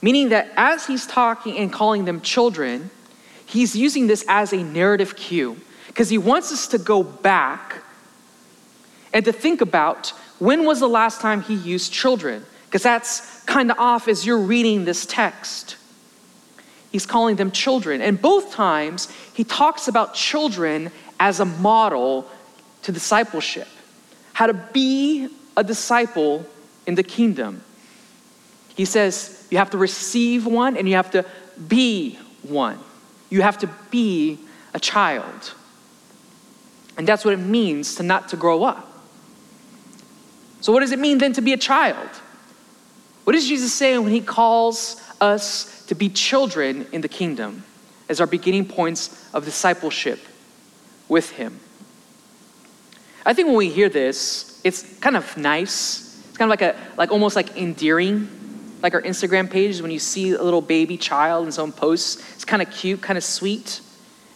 meaning 0.00 0.30
that 0.30 0.50
as 0.56 0.86
he's 0.86 1.06
talking 1.06 1.58
and 1.58 1.70
calling 1.70 2.06
them 2.06 2.22
children, 2.22 2.90
he's 3.44 3.76
using 3.76 4.06
this 4.06 4.24
as 4.28 4.54
a 4.54 4.62
narrative 4.62 5.14
cue 5.14 5.58
because 5.88 6.08
he 6.08 6.16
wants 6.16 6.50
us 6.52 6.68
to 6.68 6.78
go 6.78 7.02
back 7.02 7.82
and 9.12 9.22
to 9.26 9.32
think 9.32 9.60
about 9.60 10.14
when 10.38 10.64
was 10.64 10.80
the 10.80 10.88
last 10.88 11.20
time 11.20 11.42
he 11.42 11.54
used 11.54 11.92
children? 11.92 12.46
Because 12.64 12.82
that's 12.82 13.42
kind 13.42 13.70
of 13.70 13.78
off 13.78 14.08
as 14.08 14.24
you're 14.24 14.38
reading 14.38 14.86
this 14.86 15.04
text. 15.04 15.76
He's 16.90 17.04
calling 17.04 17.36
them 17.36 17.50
children. 17.50 18.00
And 18.00 18.18
both 18.18 18.52
times, 18.52 19.12
he 19.34 19.44
talks 19.44 19.86
about 19.86 20.14
children 20.14 20.90
as 21.18 21.40
a 21.40 21.44
model 21.44 22.28
to 22.82 22.92
discipleship, 22.92 23.68
how 24.32 24.46
to 24.46 24.54
be 24.54 25.28
a 25.56 25.64
disciple 25.64 26.46
in 26.86 26.94
the 26.94 27.02
kingdom. 27.02 27.62
He 28.76 28.84
says 28.84 29.46
you 29.50 29.58
have 29.58 29.70
to 29.70 29.78
receive 29.78 30.46
one 30.46 30.76
and 30.76 30.88
you 30.88 30.96
have 30.96 31.10
to 31.12 31.24
be 31.66 32.18
one. 32.42 32.78
You 33.30 33.42
have 33.42 33.58
to 33.58 33.70
be 33.90 34.38
a 34.74 34.78
child. 34.78 35.54
And 36.96 37.06
that's 37.06 37.24
what 37.24 37.34
it 37.34 37.38
means 37.38 37.96
to 37.96 38.02
not 38.02 38.28
to 38.30 38.36
grow 38.36 38.64
up. 38.64 38.92
So, 40.60 40.72
what 40.72 40.80
does 40.80 40.92
it 40.92 40.98
mean 40.98 41.18
then 41.18 41.32
to 41.34 41.42
be 41.42 41.52
a 41.52 41.58
child? 41.58 42.08
What 43.24 43.34
is 43.36 43.46
Jesus 43.46 43.72
saying 43.74 44.02
when 44.02 44.12
he 44.12 44.20
calls 44.20 45.00
us 45.20 45.84
to 45.86 45.94
be 45.94 46.08
children 46.08 46.86
in 46.92 47.00
the 47.00 47.08
kingdom 47.08 47.64
as 48.08 48.20
our 48.20 48.26
beginning 48.26 48.66
points 48.66 49.28
of 49.34 49.44
discipleship 49.44 50.20
with 51.08 51.30
him? 51.30 51.60
I 53.24 53.32
think 53.32 53.48
when 53.48 53.56
we 53.56 53.70
hear 53.70 53.88
this, 53.88 54.60
it's 54.64 54.98
kind 54.98 55.16
of 55.16 55.36
nice. 55.36 56.22
It's 56.28 56.38
kind 56.38 56.50
of 56.50 56.58
like 56.58 56.62
a 56.62 56.76
like 56.96 57.10
almost 57.10 57.36
like 57.36 57.56
endearing, 57.56 58.28
like 58.82 58.94
our 58.94 59.02
Instagram 59.02 59.50
pages 59.50 59.82
when 59.82 59.90
you 59.90 59.98
see 59.98 60.32
a 60.32 60.42
little 60.42 60.62
baby 60.62 60.96
child 60.96 61.44
and 61.44 61.54
someone 61.54 61.72
posts. 61.72 62.22
It's 62.34 62.44
kind 62.44 62.62
of 62.62 62.70
cute, 62.70 63.00
kind 63.02 63.16
of 63.16 63.24
sweet. 63.24 63.80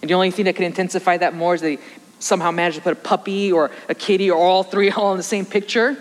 And 0.02 0.10
the 0.10 0.14
only 0.14 0.30
thing 0.30 0.46
that 0.46 0.56
can 0.56 0.64
intensify 0.64 1.18
that 1.18 1.34
more 1.34 1.54
is 1.54 1.60
they 1.60 1.78
somehow 2.18 2.50
manage 2.50 2.76
to 2.76 2.82
put 2.82 2.92
a 2.92 2.96
puppy 2.96 3.52
or 3.52 3.70
a 3.88 3.94
kitty 3.94 4.30
or 4.30 4.38
all 4.38 4.62
three 4.62 4.90
all 4.96 5.12
in 5.12 5.16
the 5.16 5.22
same 5.22 5.46
picture 5.46 5.96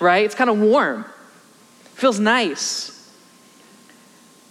right? 0.00 0.24
It's 0.24 0.34
kind 0.34 0.50
of 0.50 0.58
warm, 0.58 1.04
feels 1.94 2.18
nice. 2.18 2.94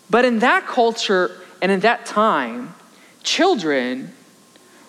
But 0.10 0.26
in 0.26 0.40
that 0.40 0.66
culture 0.66 1.32
and 1.62 1.72
in 1.72 1.82
that 1.82 2.06
time, 2.06 2.76
children 3.24 4.14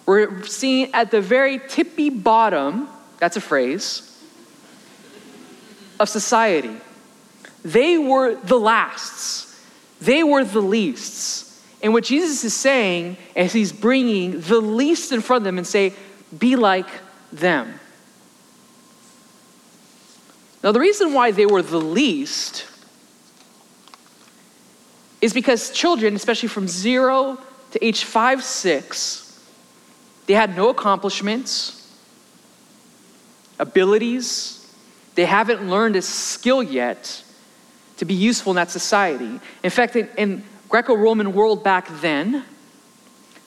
were 0.08 0.42
seen 0.44 0.88
at 0.94 1.10
the 1.10 1.20
very 1.20 1.60
tippy 1.68 2.08
bottom 2.08 2.88
that's 3.18 3.36
a 3.36 3.42
phrase, 3.42 4.18
of 6.00 6.08
society. 6.08 6.74
They 7.62 7.98
were 7.98 8.36
the 8.36 8.58
lasts, 8.58 9.62
they 10.00 10.24
were 10.24 10.44
the 10.44 10.62
leasts. 10.62 11.44
And 11.82 11.92
what 11.92 12.04
Jesus 12.04 12.42
is 12.42 12.54
saying 12.54 13.18
as 13.36 13.52
he's 13.52 13.70
bringing 13.70 14.40
the 14.40 14.60
least 14.60 15.12
in 15.12 15.20
front 15.20 15.42
of 15.42 15.44
them 15.44 15.58
and 15.58 15.66
say, 15.66 15.92
be 16.36 16.56
like 16.56 16.88
them. 17.30 17.78
Now, 20.64 20.72
the 20.72 20.80
reason 20.80 21.12
why 21.12 21.32
they 21.32 21.46
were 21.46 21.62
the 21.62 21.80
least 21.80 22.66
is 25.20 25.34
because 25.34 25.70
children, 25.70 26.16
especially 26.16 26.48
from 26.48 26.66
zero 26.66 27.38
to 27.72 27.84
age 27.84 28.04
five, 28.04 28.42
six, 28.42 29.27
they 30.28 30.34
had 30.34 30.54
no 30.54 30.68
accomplishments, 30.68 31.90
abilities. 33.58 34.70
They 35.14 35.24
haven't 35.24 35.68
learned 35.68 35.96
a 35.96 36.02
skill 36.02 36.62
yet 36.62 37.24
to 37.96 38.04
be 38.04 38.12
useful 38.12 38.52
in 38.52 38.56
that 38.56 38.70
society. 38.70 39.40
In 39.62 39.70
fact, 39.70 39.96
in, 39.96 40.06
in 40.18 40.44
Greco 40.68 40.94
Roman 40.94 41.32
world 41.32 41.64
back 41.64 41.88
then, 42.02 42.44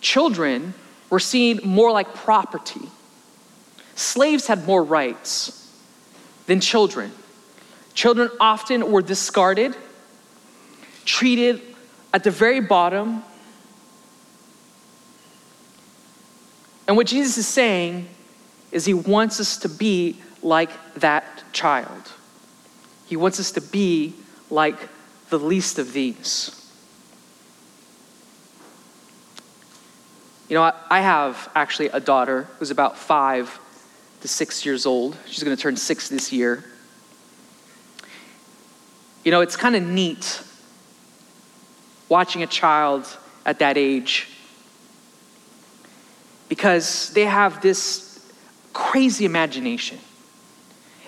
children 0.02 0.74
were 1.12 1.20
seen 1.20 1.60
more 1.64 1.92
like 1.92 2.16
property. 2.16 2.90
Slaves 3.94 4.48
had 4.48 4.66
more 4.66 4.84
rights 4.84 5.72
than 6.48 6.60
children. 6.60 7.12
Children 7.94 8.32
often 8.40 8.92
were 8.92 9.04
discarded, 9.04 9.76
treated 11.06 11.62
at 12.12 12.24
the 12.24 12.32
very 12.32 12.60
bottom. 12.60 13.24
And 16.88 16.98
what 16.98 17.08
Jesus 17.08 17.38
is 17.38 17.48
saying 17.48 18.08
is 18.72 18.86
he 18.86 18.94
wants 18.94 19.40
us 19.40 19.58
to 19.58 19.70
be 19.70 20.18
like 20.42 20.70
that 20.96 21.26
child. 21.54 22.12
He 23.08 23.16
wants 23.16 23.40
us 23.40 23.52
to 23.52 23.62
be 23.62 24.14
like 24.50 24.90
the 25.30 25.40
least 25.40 25.80
of 25.80 25.94
these. 25.94 26.58
You 30.50 30.56
know, 30.56 30.74
I 30.90 31.00
have 31.00 31.50
actually 31.56 31.88
a 31.88 32.00
daughter 32.00 32.48
who's 32.60 32.72
about 32.72 32.98
five 32.98 33.58
to 34.22 34.28
six 34.28 34.66
years 34.66 34.86
old. 34.86 35.18
She's 35.26 35.44
going 35.44 35.56
to 35.56 35.62
turn 35.62 35.78
six 35.78 36.10
this 36.10 36.32
year. 36.32 36.64
You 39.24 39.32
know, 39.32 39.42
it's 39.42 39.56
kind 39.56 39.76
of 39.76 39.84
neat 39.84 40.42
watching 42.10 42.44
a 42.44 42.48
child 42.48 43.06
at 43.46 43.60
that 43.60 43.78
age 43.78 44.28
because 46.52 47.12
they 47.14 47.24
have 47.24 47.62
this 47.62 48.20
crazy 48.74 49.24
imagination. 49.24 49.98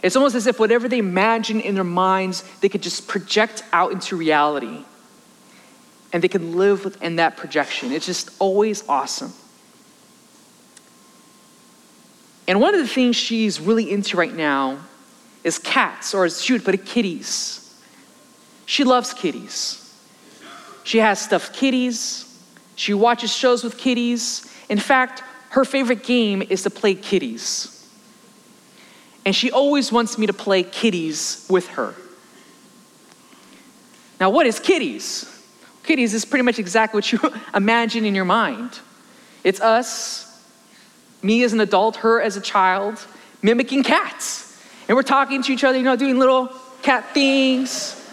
It's 0.02 0.16
almost 0.16 0.36
as 0.36 0.48
if 0.48 0.58
whatever 0.58 0.88
they 0.88 1.00
imagine 1.00 1.60
in 1.60 1.76
their 1.76 1.84
minds, 1.84 2.46
they 2.62 2.70
could 2.70 2.82
just 2.82 3.10
project 3.10 3.62
out 3.74 3.92
into 3.92 4.16
reality 4.16 4.86
and 6.14 6.24
they 6.24 6.30
can 6.30 6.56
live 6.56 6.86
within 6.86 7.18
that 7.18 7.36
projection. 7.36 7.92
It's 7.92 8.06
just 8.06 8.30
always 8.40 8.88
awesome. 8.88 9.34
And 12.48 12.62
one 12.62 12.74
of 12.74 12.80
the 12.80 12.88
things 12.88 13.18
she's 13.18 13.60
really 13.60 13.92
into 13.92 14.16
right 14.16 14.34
now 14.34 14.80
is 15.44 15.60
cats, 15.60 16.14
or 16.14 16.22
would 16.22 16.64
put 16.64 16.74
it, 16.74 16.86
kitties. 16.86 17.78
She 18.66 18.86
loves 18.86 19.14
kitties. 19.14 19.94
She 20.86 21.00
has 21.00 21.20
stuffed 21.20 21.54
kitties. 21.54 22.34
She 22.78 22.94
watches 22.94 23.36
shows 23.36 23.62
with 23.62 23.78
kitties. 23.78 24.50
In 24.70 24.80
fact, 24.80 25.22
her 25.54 25.64
favorite 25.64 26.02
game 26.02 26.42
is 26.42 26.64
to 26.64 26.72
play 26.72 26.96
kitties. 26.96 27.88
And 29.24 29.36
she 29.36 29.52
always 29.52 29.92
wants 29.92 30.18
me 30.18 30.26
to 30.26 30.34
play 30.34 30.64
kitties 30.64 31.46
with 31.48 31.68
her. 31.70 31.94
Now, 34.20 34.32
what 34.32 34.48
is 34.48 34.60
kitties? 34.60 35.30
Kitties 35.84 36.16
is 36.16 36.26
pretty 36.26 36.42
much 36.42 36.58
exactly 36.58 36.98
what 36.98 37.12
you 37.12 37.20
imagine 37.54 38.04
in 38.04 38.16
your 38.16 38.26
mind. 38.26 38.80
It's 39.44 39.62
us, 39.62 40.44
me 41.22 41.44
as 41.44 41.54
an 41.54 41.62
adult, 41.62 41.98
her 41.98 42.20
as 42.20 42.36
a 42.36 42.42
child, 42.42 43.06
mimicking 43.44 43.84
cats. 43.84 44.60
And 44.88 44.96
we're 44.96 45.04
talking 45.04 45.44
to 45.44 45.54
each 45.54 45.64
other, 45.64 45.78
you 45.78 45.84
know, 45.84 45.96
doing 45.96 46.18
little 46.18 46.50
cat 46.82 47.14
things, 47.14 48.04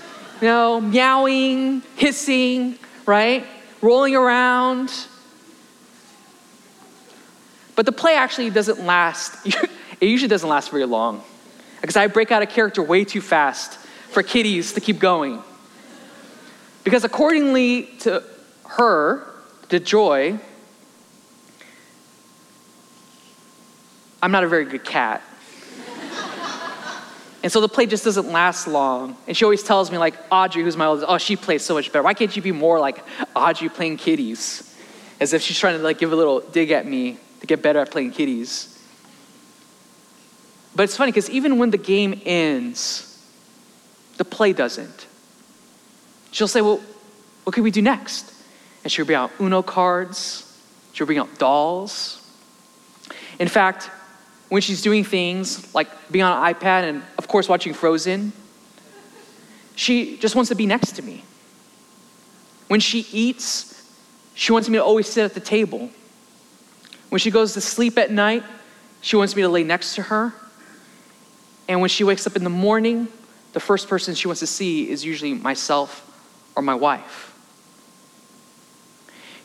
you 0.42 0.46
know, 0.46 0.78
meowing, 0.78 1.80
hissing, 1.96 2.78
right? 3.06 3.46
Rolling 3.80 4.14
around. 4.14 4.92
But 7.80 7.86
the 7.86 7.92
play 7.92 8.14
actually 8.14 8.50
doesn't 8.50 8.84
last, 8.84 9.46
it 9.46 10.06
usually 10.06 10.28
doesn't 10.28 10.50
last 10.50 10.70
very 10.70 10.84
long. 10.84 11.24
Because 11.80 11.96
I 11.96 12.08
break 12.08 12.30
out 12.30 12.42
a 12.42 12.46
character 12.46 12.82
way 12.82 13.06
too 13.06 13.22
fast 13.22 13.78
for 14.10 14.22
kitties 14.22 14.74
to 14.74 14.82
keep 14.82 14.98
going. 14.98 15.42
Because 16.84 17.04
accordingly 17.04 17.84
to 18.00 18.22
her, 18.66 19.26
to 19.70 19.80
Joy, 19.80 20.38
I'm 24.22 24.30
not 24.30 24.44
a 24.44 24.48
very 24.48 24.66
good 24.66 24.84
cat. 24.84 25.22
and 27.42 27.50
so 27.50 27.62
the 27.62 27.68
play 27.70 27.86
just 27.86 28.04
doesn't 28.04 28.30
last 28.30 28.68
long. 28.68 29.16
And 29.26 29.34
she 29.34 29.46
always 29.46 29.62
tells 29.62 29.90
me, 29.90 29.96
like, 29.96 30.16
Audrey, 30.30 30.62
who's 30.62 30.76
my 30.76 30.84
oldest, 30.84 31.06
oh, 31.08 31.16
she 31.16 31.34
plays 31.34 31.64
so 31.64 31.72
much 31.72 31.90
better. 31.90 32.02
Why 32.02 32.12
can't 32.12 32.36
you 32.36 32.42
be 32.42 32.52
more 32.52 32.78
like 32.78 33.02
Audrey 33.34 33.70
playing 33.70 33.96
kitties? 33.96 34.66
As 35.18 35.32
if 35.32 35.40
she's 35.40 35.58
trying 35.58 35.78
to 35.78 35.82
like 35.82 35.96
give 35.96 36.12
a 36.12 36.16
little 36.16 36.40
dig 36.40 36.72
at 36.72 36.86
me 36.86 37.16
to 37.40 37.46
get 37.46 37.62
better 37.62 37.78
at 37.80 37.90
playing 37.90 38.12
kitties. 38.12 38.78
But 40.74 40.84
it's 40.84 40.96
funny 40.96 41.10
because 41.10 41.28
even 41.30 41.58
when 41.58 41.70
the 41.70 41.78
game 41.78 42.20
ends, 42.24 43.06
the 44.16 44.24
play 44.24 44.52
doesn't. 44.52 45.06
She'll 46.30 46.48
say, 46.48 46.60
Well, 46.60 46.80
what 47.44 47.54
can 47.54 47.64
we 47.64 47.70
do 47.70 47.82
next? 47.82 48.32
And 48.84 48.92
she'll 48.92 49.04
bring 49.04 49.16
out 49.16 49.32
Uno 49.40 49.62
cards, 49.62 50.58
she'll 50.92 51.06
bring 51.06 51.18
out 51.18 51.38
dolls. 51.38 52.16
In 53.38 53.48
fact, 53.48 53.90
when 54.48 54.62
she's 54.62 54.82
doing 54.82 55.04
things 55.04 55.74
like 55.74 55.88
being 56.10 56.24
on 56.24 56.46
an 56.46 56.54
iPad 56.54 56.82
and, 56.82 57.02
of 57.18 57.28
course, 57.28 57.48
watching 57.48 57.72
Frozen, 57.72 58.32
she 59.76 60.18
just 60.18 60.34
wants 60.34 60.50
to 60.50 60.54
be 60.54 60.66
next 60.66 60.92
to 60.92 61.02
me. 61.02 61.24
When 62.68 62.80
she 62.80 63.06
eats, 63.12 63.90
she 64.34 64.52
wants 64.52 64.68
me 64.68 64.76
to 64.76 64.84
always 64.84 65.08
sit 65.08 65.24
at 65.24 65.34
the 65.34 65.40
table. 65.40 65.90
When 67.10 67.18
she 67.18 67.30
goes 67.30 67.52
to 67.54 67.60
sleep 67.60 67.98
at 67.98 68.10
night, 68.10 68.42
she 69.02 69.16
wants 69.16 69.36
me 69.36 69.42
to 69.42 69.48
lay 69.48 69.64
next 69.64 69.94
to 69.96 70.02
her. 70.02 70.32
And 71.68 71.80
when 71.80 71.90
she 71.90 72.02
wakes 72.02 72.26
up 72.26 72.36
in 72.36 72.44
the 72.44 72.50
morning, 72.50 73.08
the 73.52 73.60
first 73.60 73.88
person 73.88 74.14
she 74.14 74.26
wants 74.26 74.40
to 74.40 74.46
see 74.46 74.88
is 74.88 75.04
usually 75.04 75.34
myself 75.34 76.06
or 76.56 76.62
my 76.62 76.74
wife. 76.74 77.34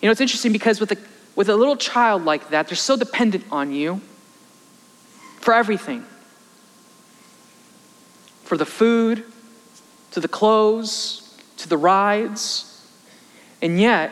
You 0.01 0.07
know, 0.07 0.11
it's 0.11 0.21
interesting 0.21 0.51
because 0.51 0.79
with 0.79 0.91
a, 0.91 0.97
with 1.35 1.49
a 1.49 1.55
little 1.55 1.75
child 1.75 2.23
like 2.23 2.49
that, 2.49 2.67
they're 2.67 2.75
so 2.75 2.95
dependent 2.95 3.43
on 3.51 3.71
you 3.71 4.01
for 5.39 5.53
everything 5.53 6.05
for 8.45 8.57
the 8.57 8.65
food, 8.65 9.23
to 10.11 10.19
the 10.19 10.27
clothes, 10.27 11.35
to 11.57 11.67
the 11.67 11.77
rides. 11.77 12.87
And 13.61 13.79
yet, 13.79 14.11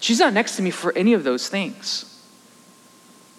she's 0.00 0.18
not 0.18 0.32
next 0.32 0.56
to 0.56 0.62
me 0.62 0.70
for 0.70 0.96
any 0.96 1.12
of 1.12 1.22
those 1.22 1.48
things. 1.48 2.21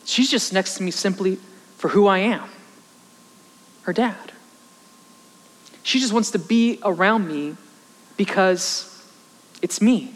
She's 0.06 0.30
just 0.30 0.54
next 0.54 0.76
to 0.76 0.84
me 0.84 0.92
simply 0.92 1.38
for 1.78 1.90
who 1.90 2.08
I 2.08 2.20
am 2.20 2.50
her 3.84 3.94
dad. 3.94 4.32
She 5.84 6.00
just 6.00 6.14
wants 6.14 6.32
to 6.32 6.40
be 6.40 6.80
around 6.84 7.28
me 7.28 7.56
because 8.18 8.90
it's 9.62 9.82
me. 9.82 10.16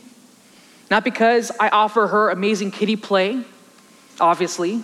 Not 0.90 1.04
because 1.04 1.52
I 1.60 1.70
offer 1.70 2.08
her 2.08 2.30
amazing 2.30 2.72
kitty 2.72 2.96
play, 2.96 3.44
obviously, 4.20 4.84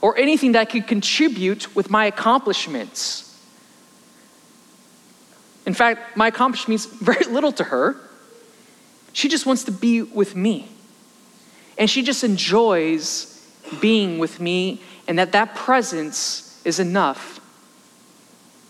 or 0.00 0.16
anything 0.16 0.52
that 0.52 0.70
could 0.70 0.86
contribute 0.86 1.74
with 1.74 1.90
my 1.90 2.06
accomplishments. 2.06 3.24
In 5.66 5.74
fact, 5.74 6.16
my 6.16 6.28
accomplishments 6.28 6.84
very 7.00 7.24
little 7.24 7.52
to 7.52 7.64
her. 7.64 7.96
She 9.12 9.28
just 9.28 9.44
wants 9.44 9.64
to 9.64 9.72
be 9.72 10.02
with 10.02 10.36
me. 10.36 10.68
And 11.78 11.88
she 11.88 12.02
just 12.02 12.24
enjoys 12.24 13.34
being 13.80 14.18
with 14.18 14.40
me 14.40 14.82
and 15.06 15.18
that 15.18 15.32
that 15.32 15.54
presence 15.54 16.60
is 16.64 16.78
enough. 16.80 17.40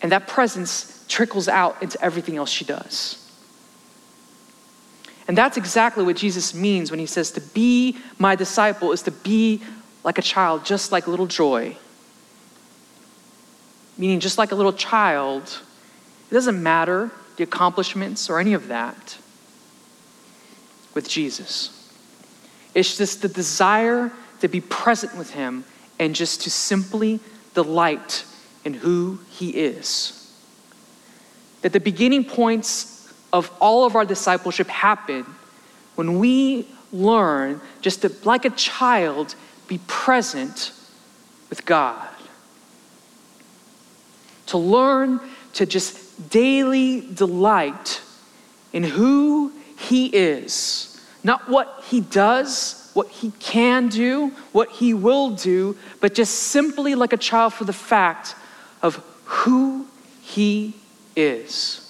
And 0.00 0.12
that 0.12 0.28
presence 0.28 1.04
trickles 1.08 1.48
out 1.48 1.82
into 1.82 2.00
everything 2.00 2.36
else 2.36 2.50
she 2.50 2.64
does. 2.64 3.24
And 5.26 5.36
that's 5.36 5.56
exactly 5.56 6.04
what 6.04 6.16
Jesus 6.16 6.54
means 6.54 6.90
when 6.90 7.00
he 7.00 7.06
says 7.06 7.32
to 7.32 7.40
be 7.40 7.98
my 8.18 8.36
disciple 8.36 8.92
is 8.92 9.02
to 9.02 9.10
be 9.10 9.62
like 10.04 10.18
a 10.18 10.22
child, 10.22 10.64
just 10.64 10.92
like 10.92 11.08
little 11.08 11.26
joy. 11.26 11.76
Meaning, 13.98 14.20
just 14.20 14.38
like 14.38 14.52
a 14.52 14.54
little 14.54 14.72
child, 14.72 15.60
it 16.30 16.34
doesn't 16.34 16.62
matter 16.62 17.10
the 17.36 17.42
accomplishments 17.42 18.30
or 18.30 18.38
any 18.38 18.54
of 18.54 18.68
that 18.68 19.18
with 20.94 21.08
Jesus. 21.08 21.77
It's 22.78 22.96
just 22.96 23.22
the 23.22 23.28
desire 23.28 24.12
to 24.38 24.46
be 24.46 24.60
present 24.60 25.16
with 25.16 25.32
Him 25.32 25.64
and 25.98 26.14
just 26.14 26.42
to 26.42 26.50
simply 26.50 27.18
delight 27.52 28.24
in 28.64 28.72
who 28.72 29.18
He 29.30 29.50
is. 29.50 30.32
That 31.62 31.72
the 31.72 31.80
beginning 31.80 32.22
points 32.22 33.12
of 33.32 33.50
all 33.60 33.84
of 33.84 33.96
our 33.96 34.04
discipleship 34.04 34.68
happen 34.68 35.26
when 35.96 36.20
we 36.20 36.68
learn 36.92 37.60
just 37.80 38.02
to, 38.02 38.12
like 38.22 38.44
a 38.44 38.50
child, 38.50 39.34
be 39.66 39.80
present 39.88 40.70
with 41.50 41.66
God. 41.66 42.08
To 44.46 44.58
learn 44.58 45.18
to 45.54 45.66
just 45.66 46.30
daily 46.30 47.00
delight 47.12 48.00
in 48.72 48.84
who 48.84 49.52
He 49.76 50.06
is, 50.06 50.87
not 51.24 51.48
what 51.48 51.84
He 51.88 52.00
does, 52.00 52.90
what 52.94 53.08
He 53.08 53.32
can 53.38 53.88
do, 53.88 54.32
what 54.52 54.70
He 54.70 54.94
will 54.94 55.30
do, 55.30 55.76
but 56.00 56.14
just 56.14 56.34
simply 56.34 56.94
like 56.94 57.12
a 57.12 57.16
child 57.16 57.54
for 57.54 57.64
the 57.64 57.72
fact 57.72 58.34
of 58.82 59.02
who 59.24 59.86
He 60.22 60.74
is. 61.16 61.84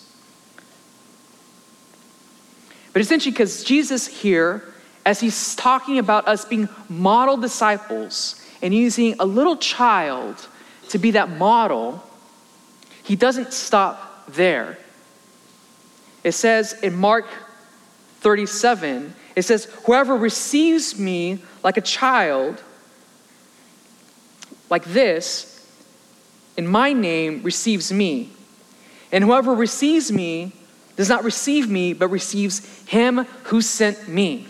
But 2.92 3.02
essentially, 3.02 3.30
because 3.30 3.62
Jesus 3.62 4.06
here, 4.06 4.74
as 5.06 5.20
he's 5.20 5.54
talking 5.54 5.98
about 5.98 6.26
us 6.26 6.44
being 6.44 6.68
model 6.88 7.36
disciples 7.36 8.44
and 8.60 8.74
using 8.74 9.14
a 9.20 9.24
little 9.24 9.56
child 9.56 10.48
to 10.88 10.98
be 10.98 11.12
that 11.12 11.30
model, 11.30 12.02
he 13.02 13.16
doesn't 13.16 13.52
stop 13.52 14.26
there. 14.26 14.78
It 16.24 16.32
says 16.32 16.72
in 16.82 16.94
Mark 16.96 17.26
37, 18.20 19.14
it 19.36 19.42
says, 19.42 19.66
Whoever 19.84 20.16
receives 20.16 20.98
me 20.98 21.38
like 21.62 21.76
a 21.76 21.80
child, 21.80 22.62
like 24.70 24.84
this, 24.84 25.66
in 26.56 26.66
my 26.66 26.92
name 26.92 27.42
receives 27.42 27.92
me. 27.92 28.30
And 29.12 29.24
whoever 29.24 29.54
receives 29.54 30.12
me 30.12 30.52
does 30.96 31.08
not 31.08 31.24
receive 31.24 31.70
me, 31.70 31.92
but 31.92 32.08
receives 32.08 32.84
him 32.86 33.18
who 33.44 33.62
sent 33.62 34.08
me. 34.08 34.46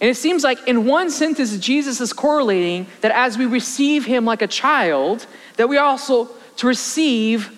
And 0.00 0.10
it 0.10 0.16
seems 0.16 0.42
like 0.44 0.66
in 0.66 0.84
one 0.86 1.10
sentence, 1.10 1.56
Jesus 1.58 2.00
is 2.00 2.12
correlating 2.12 2.86
that 3.00 3.12
as 3.12 3.38
we 3.38 3.46
receive 3.46 4.04
him 4.04 4.24
like 4.24 4.42
a 4.42 4.46
child, 4.46 5.26
that 5.56 5.68
we 5.68 5.76
are 5.76 5.86
also 5.86 6.28
to 6.56 6.66
receive 6.66 7.50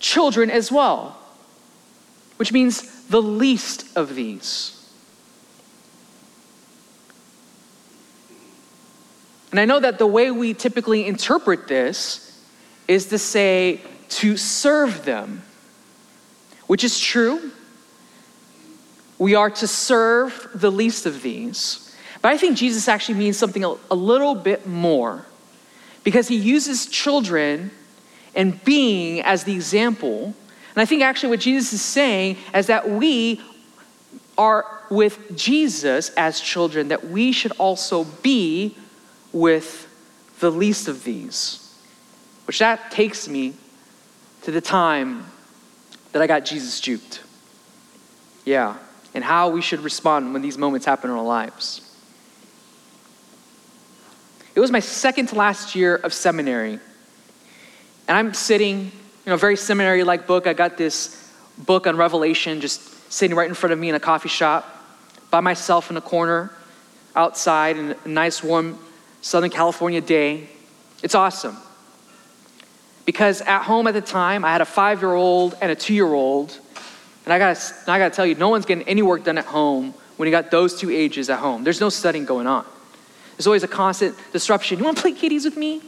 children 0.00 0.50
as 0.50 0.72
well, 0.72 1.18
which 2.36 2.52
means 2.52 2.97
the 3.08 3.22
least 3.22 3.96
of 3.96 4.14
these. 4.14 4.74
And 9.50 9.58
I 9.58 9.64
know 9.64 9.80
that 9.80 9.98
the 9.98 10.06
way 10.06 10.30
we 10.30 10.52
typically 10.54 11.06
interpret 11.06 11.68
this 11.68 12.44
is 12.86 13.06
to 13.06 13.18
say 13.18 13.80
to 14.08 14.36
serve 14.36 15.04
them, 15.04 15.42
which 16.66 16.84
is 16.84 16.98
true. 16.98 17.50
We 19.18 19.34
are 19.34 19.50
to 19.50 19.66
serve 19.66 20.48
the 20.54 20.70
least 20.70 21.06
of 21.06 21.22
these. 21.22 21.96
But 22.20 22.32
I 22.32 22.36
think 22.36 22.56
Jesus 22.56 22.88
actually 22.88 23.18
means 23.18 23.38
something 23.38 23.64
a, 23.64 23.94
little 23.94 24.34
bit 24.34 24.66
more 24.66 25.26
because 26.04 26.28
he 26.28 26.36
uses 26.36 26.86
children 26.86 27.70
and 28.34 28.62
being 28.64 29.20
as 29.22 29.44
the 29.44 29.54
example. 29.54 30.34
And 30.74 30.82
I 30.82 30.84
think 30.84 31.02
actually 31.02 31.30
what 31.30 31.40
Jesus 31.40 31.72
is 31.72 31.82
saying 31.82 32.36
is 32.54 32.66
that 32.66 32.88
we 32.88 33.40
are 34.36 34.64
with 34.90 35.36
Jesus 35.36 36.10
as 36.10 36.40
children, 36.40 36.88
that 36.88 37.08
we 37.08 37.32
should 37.32 37.52
also 37.52 38.04
be 38.22 38.76
with 39.32 39.86
the 40.40 40.50
least 40.50 40.88
of 40.88 41.04
these. 41.04 41.64
Which 42.46 42.60
that 42.60 42.90
takes 42.90 43.28
me 43.28 43.54
to 44.42 44.50
the 44.50 44.60
time 44.60 45.26
that 46.12 46.22
I 46.22 46.26
got 46.26 46.44
Jesus 46.44 46.80
juked. 46.80 47.20
Yeah, 48.44 48.76
and 49.14 49.22
how 49.22 49.50
we 49.50 49.60
should 49.60 49.80
respond 49.80 50.32
when 50.32 50.42
these 50.42 50.56
moments 50.56 50.86
happen 50.86 51.10
in 51.10 51.16
our 51.16 51.24
lives. 51.24 51.82
It 54.54 54.60
was 54.60 54.70
my 54.70 54.80
second 54.80 55.26
to 55.28 55.34
last 55.34 55.74
year 55.74 55.96
of 55.96 56.12
seminary. 56.12 56.80
And 58.08 58.16
I'm 58.16 58.32
sitting, 58.32 58.90
know, 59.28 59.36
very 59.36 59.56
seminary 59.56 60.04
like 60.04 60.26
book. 60.26 60.46
I 60.46 60.52
got 60.52 60.76
this 60.76 61.30
book 61.58 61.86
on 61.86 61.96
Revelation 61.96 62.60
just 62.60 63.12
sitting 63.12 63.36
right 63.36 63.48
in 63.48 63.54
front 63.54 63.72
of 63.72 63.78
me 63.78 63.88
in 63.88 63.94
a 63.94 64.00
coffee 64.00 64.28
shop 64.28 64.74
by 65.30 65.40
myself 65.40 65.90
in 65.90 65.96
a 65.96 66.00
corner 66.00 66.50
outside 67.14 67.76
in 67.76 67.94
a 68.04 68.08
nice 68.08 68.42
warm 68.42 68.78
Southern 69.20 69.50
California 69.50 70.00
day. 70.00 70.48
It's 71.02 71.14
awesome. 71.14 71.56
Because 73.04 73.40
at 73.42 73.62
home 73.62 73.86
at 73.86 73.94
the 73.94 74.00
time, 74.00 74.44
I 74.44 74.52
had 74.52 74.60
a 74.60 74.66
five 74.66 75.00
year 75.00 75.14
old 75.14 75.56
and 75.60 75.72
a 75.72 75.74
two 75.74 75.94
year 75.94 76.12
old. 76.12 76.58
And 77.24 77.32
I 77.32 77.38
gotta, 77.38 77.74
I 77.90 77.98
gotta 77.98 78.14
tell 78.14 78.26
you, 78.26 78.34
no 78.34 78.48
one's 78.48 78.64
getting 78.64 78.86
any 78.88 79.02
work 79.02 79.24
done 79.24 79.38
at 79.38 79.44
home 79.44 79.94
when 80.16 80.26
you 80.26 80.30
got 80.30 80.50
those 80.50 80.78
two 80.78 80.90
ages 80.90 81.28
at 81.28 81.38
home. 81.38 81.64
There's 81.64 81.80
no 81.80 81.88
studying 81.88 82.24
going 82.24 82.46
on. 82.46 82.64
There's 83.36 83.46
always 83.46 83.62
a 83.62 83.68
constant 83.68 84.16
disruption. 84.32 84.78
You 84.78 84.84
wanna 84.84 85.00
play 85.00 85.12
kitties 85.12 85.44
with 85.44 85.56
me? 85.56 85.82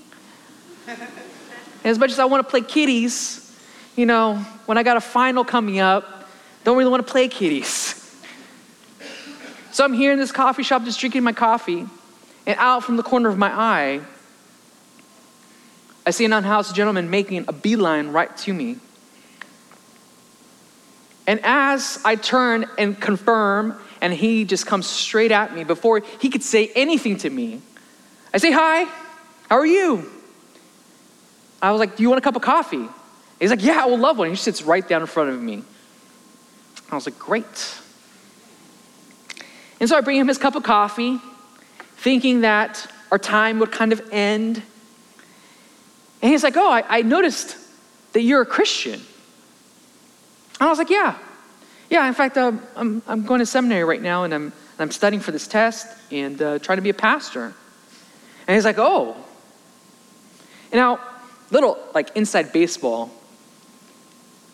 And 1.83 1.91
as 1.91 1.99
much 1.99 2.11
as 2.11 2.19
I 2.19 2.25
wanna 2.25 2.45
play 2.45 2.61
kitties, 2.61 3.57
you 3.97 4.07
know, 4.07 4.37
when 4.67 4.79
I 4.79 4.83
got 4.83 4.97
a 4.97 5.01
final 5.01 5.45
coming 5.45 5.81
up, 5.81 6.29
don't 6.65 6.77
really 6.77 6.91
wanna 6.91 7.03
play 7.03 7.29
kitties. 7.29 7.97
So 9.73 9.85
I'm 9.85 9.93
here 9.93 10.13
in 10.13 10.19
this 10.19 10.33
coffee 10.33 10.63
shop 10.63 10.85
just 10.85 10.99
drinking 11.01 11.23
my 11.23 11.33
coffee, 11.33 11.87
and 12.47 12.57
out 12.59 12.85
from 12.85 12.97
the 12.97 13.03
corner 13.03 13.29
of 13.29 13.39
my 13.39 13.51
eye, 13.51 14.01
I 16.05 16.11
see 16.11 16.25
an 16.25 16.33
unhoused 16.33 16.75
gentleman 16.75 17.11
making 17.11 17.45
a 17.47 17.53
beeline 17.53 18.09
right 18.09 18.35
to 18.39 18.53
me. 18.53 18.77
And 21.27 21.41
as 21.45 22.01
I 22.05 22.17
turn 22.17 22.67
and 22.79 23.01
confirm, 23.01 23.81
and 24.01 24.13
he 24.13 24.45
just 24.45 24.67
comes 24.67 24.87
straight 24.87 25.31
at 25.31 25.55
me 25.55 25.63
before 25.63 26.03
he 26.21 26.31
could 26.31 26.43
say 26.43 26.73
anything 26.75 27.19
to 27.19 27.31
me, 27.31 27.61
I 28.35 28.39
say, 28.39 28.51
Hi, 28.51 28.85
how 29.49 29.57
are 29.57 29.67
you? 29.67 30.11
I 31.63 31.71
was 31.73 31.81
like, 31.81 31.97
Do 31.97 32.03
you 32.03 32.09
want 32.09 32.19
a 32.19 32.23
cup 32.23 32.37
of 32.37 32.43
coffee? 32.43 32.89
He's 33.39 33.51
like, 33.51 33.63
Yeah, 33.63 33.83
I 33.83 33.87
would 33.87 34.01
love 34.01 34.19
one. 34.19 34.31
He 34.31 34.37
sits 34.37 34.63
right 34.63 34.87
down 34.87 35.01
in 35.01 35.07
front 35.07 35.31
of 35.31 35.41
me. 35.41 35.65
I 36.91 36.95
was 36.95 37.07
like, 37.07 37.19
Great. 37.19 37.77
And 39.81 39.89
so 39.89 39.97
I 39.97 40.01
bring 40.03 40.19
him 40.19 40.29
his 40.29 40.39
cup 40.39 40.57
of 40.57 40.63
coffee, 40.63 41.19
thinking 41.97 42.43
that 42.43 42.87
our 43.11 43.19
time 43.19 43.59
would 43.59 43.73
kind 43.73 43.93
of 43.93 44.03
end. 44.13 44.63
And 46.23 46.31
he's 46.31 46.43
like, 46.43 46.57
Oh, 46.57 46.71
I, 46.71 46.99
I 46.99 47.03
noticed 47.03 47.57
that 48.13 48.23
you're 48.23 48.43
a 48.43 48.47
Christian. 48.47 48.95
And 48.95 49.03
I 50.61 50.69
was 50.69 50.79
like, 50.79 50.91
Yeah. 50.91 51.17
Yeah, 51.89 52.07
in 52.07 52.15
fact, 52.15 52.39
uh, 52.39 52.53
I'm, 52.77 53.03
I'm 53.09 53.25
going 53.25 53.41
to 53.41 53.47
seminary 53.47 53.83
right 53.83 54.01
now 54.01 54.23
and 54.23 54.33
I'm, 54.33 54.53
I'm 54.79 54.93
studying 54.93 55.21
for 55.21 55.33
this 55.33 55.49
test 55.49 55.89
and 56.13 56.41
uh, 56.41 56.61
trying 56.61 56.79
to 56.79 56.83
be 56.83 56.91
a 56.91 56.95
pastor. 56.95 57.53
And 58.47 58.55
he's 58.55 58.65
like, 58.65 58.79
Oh. 58.79 59.17
And 60.73 60.79
now, 60.79 61.01
little 61.51 61.79
like 61.95 62.17
inside 62.17 62.53
baseball, 62.53 63.11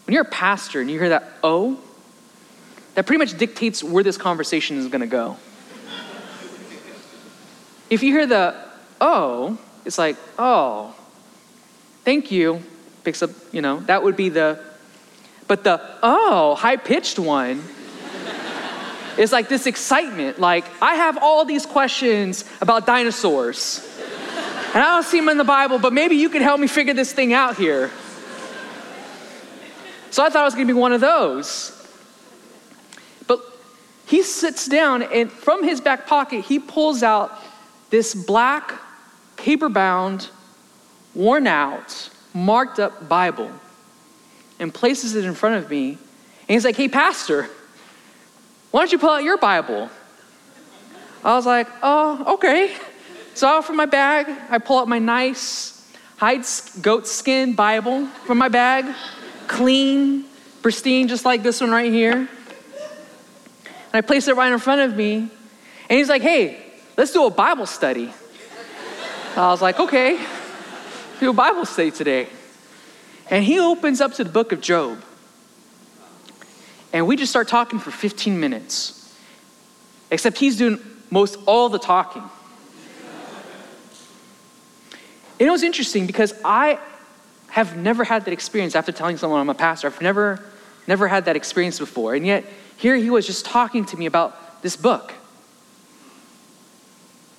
when 0.07 0.15
you're 0.15 0.23
a 0.23 0.31
pastor 0.31 0.81
and 0.81 0.91
you 0.91 0.99
hear 0.99 1.11
that 1.11 1.33
oh, 1.43 1.79
that 2.95 3.07
pretty 3.07 3.19
much 3.19 3.37
dictates 3.37 3.85
where 3.85 4.03
this 4.03 4.17
conversation 4.17 4.79
is 4.79 4.89
going 4.89 5.01
to 5.01 5.07
go. 5.07 5.37
if 7.91 8.03
you 8.03 8.13
hear 8.13 8.27
the 8.27 8.55
oh, 9.01 9.59
it's 9.85 9.99
like, 9.99 10.17
oh, 10.39 10.95
thank 12.05 12.31
you, 12.31 12.63
picks 13.05 13.23
up, 13.23 13.31
you 13.53 13.63
know, 13.63 13.81
that 13.81 14.03
would 14.03 14.17
be 14.17 14.29
the, 14.29 14.59
but 15.47 15.65
the 15.65 15.81
oh, 16.03 16.55
high 16.55 16.77
pitched 16.77 17.19
one 17.19 17.63
is 19.19 19.33
like 19.33 19.49
this 19.49 19.67
excitement. 19.67 20.39
Like, 20.39 20.65
I 20.83 20.97
have 20.97 21.19
all 21.19 21.45
these 21.45 21.67
questions 21.67 22.45
about 22.61 22.87
dinosaurs, 22.87 23.87
and 24.77 24.85
I 24.85 24.89
don't 24.89 25.05
see 25.05 25.19
them 25.19 25.31
in 25.31 25.39
the 25.39 25.43
Bible, 25.45 25.79
but 25.79 25.95
maybe 25.95 26.17
you 26.17 26.29
can 26.29 26.43
help 26.43 26.61
me 26.61 26.67
figure 26.67 26.93
this 26.93 27.11
thing 27.11 27.33
out 27.33 27.57
here. 27.57 27.91
So 30.11 30.23
I 30.23 30.29
thought 30.29 30.43
it 30.43 30.45
was 30.45 30.53
gonna 30.53 30.67
be 30.67 30.75
one 30.75 30.93
of 30.93 31.01
those. 31.01 31.73
But 33.27 33.41
he 34.05 34.23
sits 34.23 34.67
down, 34.67 35.03
and 35.05 35.33
from 35.33 35.65
his 35.65 35.81
back 35.81 36.07
pocket, 36.07 36.45
he 36.45 36.59
pulls 36.59 37.03
out 37.03 37.33
this 37.89 38.15
black, 38.15 38.75
paper 39.39 39.71
bound, 39.71 40.29
worn 41.15 41.47
out, 41.47 42.11
marked 42.35 42.79
up 42.79 43.09
Bible 43.09 43.51
and 44.61 44.75
places 44.75 45.15
it 45.15 45.25
in 45.25 45.33
front 45.33 45.55
of 45.55 45.71
me. 45.71 45.93
And 45.93 45.99
he's 46.49 46.67
like, 46.67 46.77
Hey, 46.77 46.89
Pastor, 46.89 47.49
why 48.73 48.83
don't 48.83 48.93
you 48.93 48.99
pull 48.99 49.09
out 49.09 49.25
your 49.25 49.39
Bible? 49.39 49.89
I 51.25 51.35
was 51.35 51.47
like, 51.47 51.67
Oh, 51.83 52.35
okay. 52.35 52.77
So 53.37 53.47
out 53.47 53.67
from 53.67 53.77
my 53.77 53.85
bag, 53.85 54.35
I 54.49 54.57
pull 54.57 54.79
out 54.79 54.89
my 54.89 54.99
nice 54.99 55.87
hide 56.17 56.47
goat 56.81 57.07
skin 57.07 57.53
Bible 57.53 58.07
from 58.25 58.39
my 58.39 58.49
bag, 58.49 58.87
clean, 59.47 60.25
pristine, 60.63 61.07
just 61.07 61.27
like 61.27 61.43
this 61.43 61.61
one 61.61 61.71
right 61.71 61.93
here. 61.93 62.15
And 62.15 62.29
I 63.93 64.01
place 64.01 64.27
it 64.27 64.37
right 64.37 64.51
in 64.51 64.59
front 64.59 64.81
of 64.81 64.97
me. 64.97 65.19
And 65.19 65.99
he's 65.99 66.09
like, 66.09 66.23
Hey, 66.23 66.65
let's 66.97 67.13
do 67.13 67.27
a 67.27 67.31
Bible 67.31 67.67
study. 67.67 68.11
I 69.37 69.51
was 69.51 69.61
like, 69.61 69.79
okay, 69.79 70.19
do 71.21 71.29
a 71.29 71.35
Bible 71.35 71.67
study 71.67 71.91
today. 71.91 72.29
And 73.29 73.45
he 73.45 73.61
opens 73.61 74.01
up 74.01 74.15
to 74.15 74.25
the 74.25 74.31
book 74.31 74.53
of 74.53 74.63
Job. 74.63 75.03
And 76.91 77.07
we 77.07 77.17
just 77.17 77.33
start 77.33 77.49
talking 77.49 77.81
for 77.81 77.91
15 77.91 78.41
minutes. 78.41 79.15
Except 80.11 80.39
he's 80.39 80.57
doing 80.57 80.79
most 81.11 81.37
all 81.45 81.69
the 81.69 81.79
talking. 81.79 82.23
And 82.23 82.31
it 85.39 85.51
was 85.51 85.63
interesting 85.63 86.07
because 86.07 86.35
I 86.45 86.79
have 87.49 87.77
never 87.77 88.05
had 88.05 88.25
that 88.25 88.33
experience 88.33 88.75
after 88.75 88.93
telling 88.93 89.17
someone 89.17 89.41
I'm 89.41 89.49
a 89.49 89.55
pastor. 89.55 89.87
I've 89.87 90.01
never, 90.03 90.43
never 90.87 91.09
had 91.09 91.27
that 91.27 91.37
experience 91.37 91.79
before. 91.79 92.15
And 92.15 92.27
yet, 92.27 92.45
here 92.77 92.97
he 92.97 93.11
was 93.11 93.27
just 93.27 93.45
talking 93.45 93.85
to 93.87 93.97
me 93.97 94.07
about 94.07 94.63
this 94.63 94.77
book. 94.77 95.15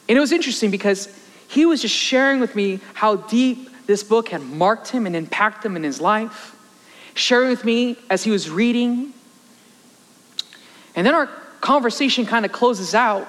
And 0.09 0.17
it 0.17 0.21
was 0.21 0.31
interesting 0.31 0.71
because 0.71 1.09
he 1.47 1.65
was 1.65 1.81
just 1.81 1.95
sharing 1.95 2.39
with 2.39 2.55
me 2.55 2.79
how 2.93 3.17
deep 3.17 3.69
this 3.87 4.03
book 4.03 4.29
had 4.29 4.41
marked 4.41 4.89
him 4.89 5.05
and 5.05 5.15
impacted 5.15 5.65
him 5.65 5.75
in 5.75 5.83
his 5.83 6.01
life, 6.01 6.55
sharing 7.13 7.49
with 7.49 7.63
me 7.63 7.97
as 8.09 8.23
he 8.23 8.31
was 8.31 8.49
reading. 8.49 9.13
And 10.95 11.05
then 11.05 11.13
our 11.13 11.27
conversation 11.61 12.25
kind 12.25 12.45
of 12.45 12.51
closes 12.51 12.93
out, 12.93 13.27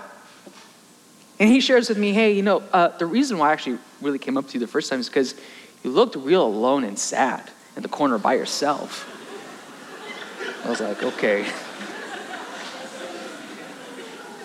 and 1.41 1.49
he 1.49 1.61
shares 1.61 1.89
with 1.89 1.99
me, 1.99 2.13
hey, 2.13 2.33
you 2.33 2.43
know, 2.43 2.63
uh, 2.73 2.89
the 2.89 3.07
reason 3.07 3.39
why 3.39 3.51
I 3.51 3.53
actually 3.53 3.79
really 4.01 4.19
came 4.19 4.37
up 4.37 4.49
to 4.49 4.55
you 4.55 4.61
the 4.61 4.67
first 4.67 4.91
time 4.91 5.01
is 5.01 5.09
because 5.09 5.35
you 5.85 5.91
looked 5.91 6.17
real 6.17 6.45
alone 6.45 6.85
and 6.85 6.99
sad 6.99 7.51
in 7.77 7.83
the 7.83 7.89
corner 7.89 8.19
by 8.19 8.35
yourself. 8.35 9.07
I 10.65 10.71
was 10.71 10.81
like, 10.81 11.03
okay. 11.03 11.47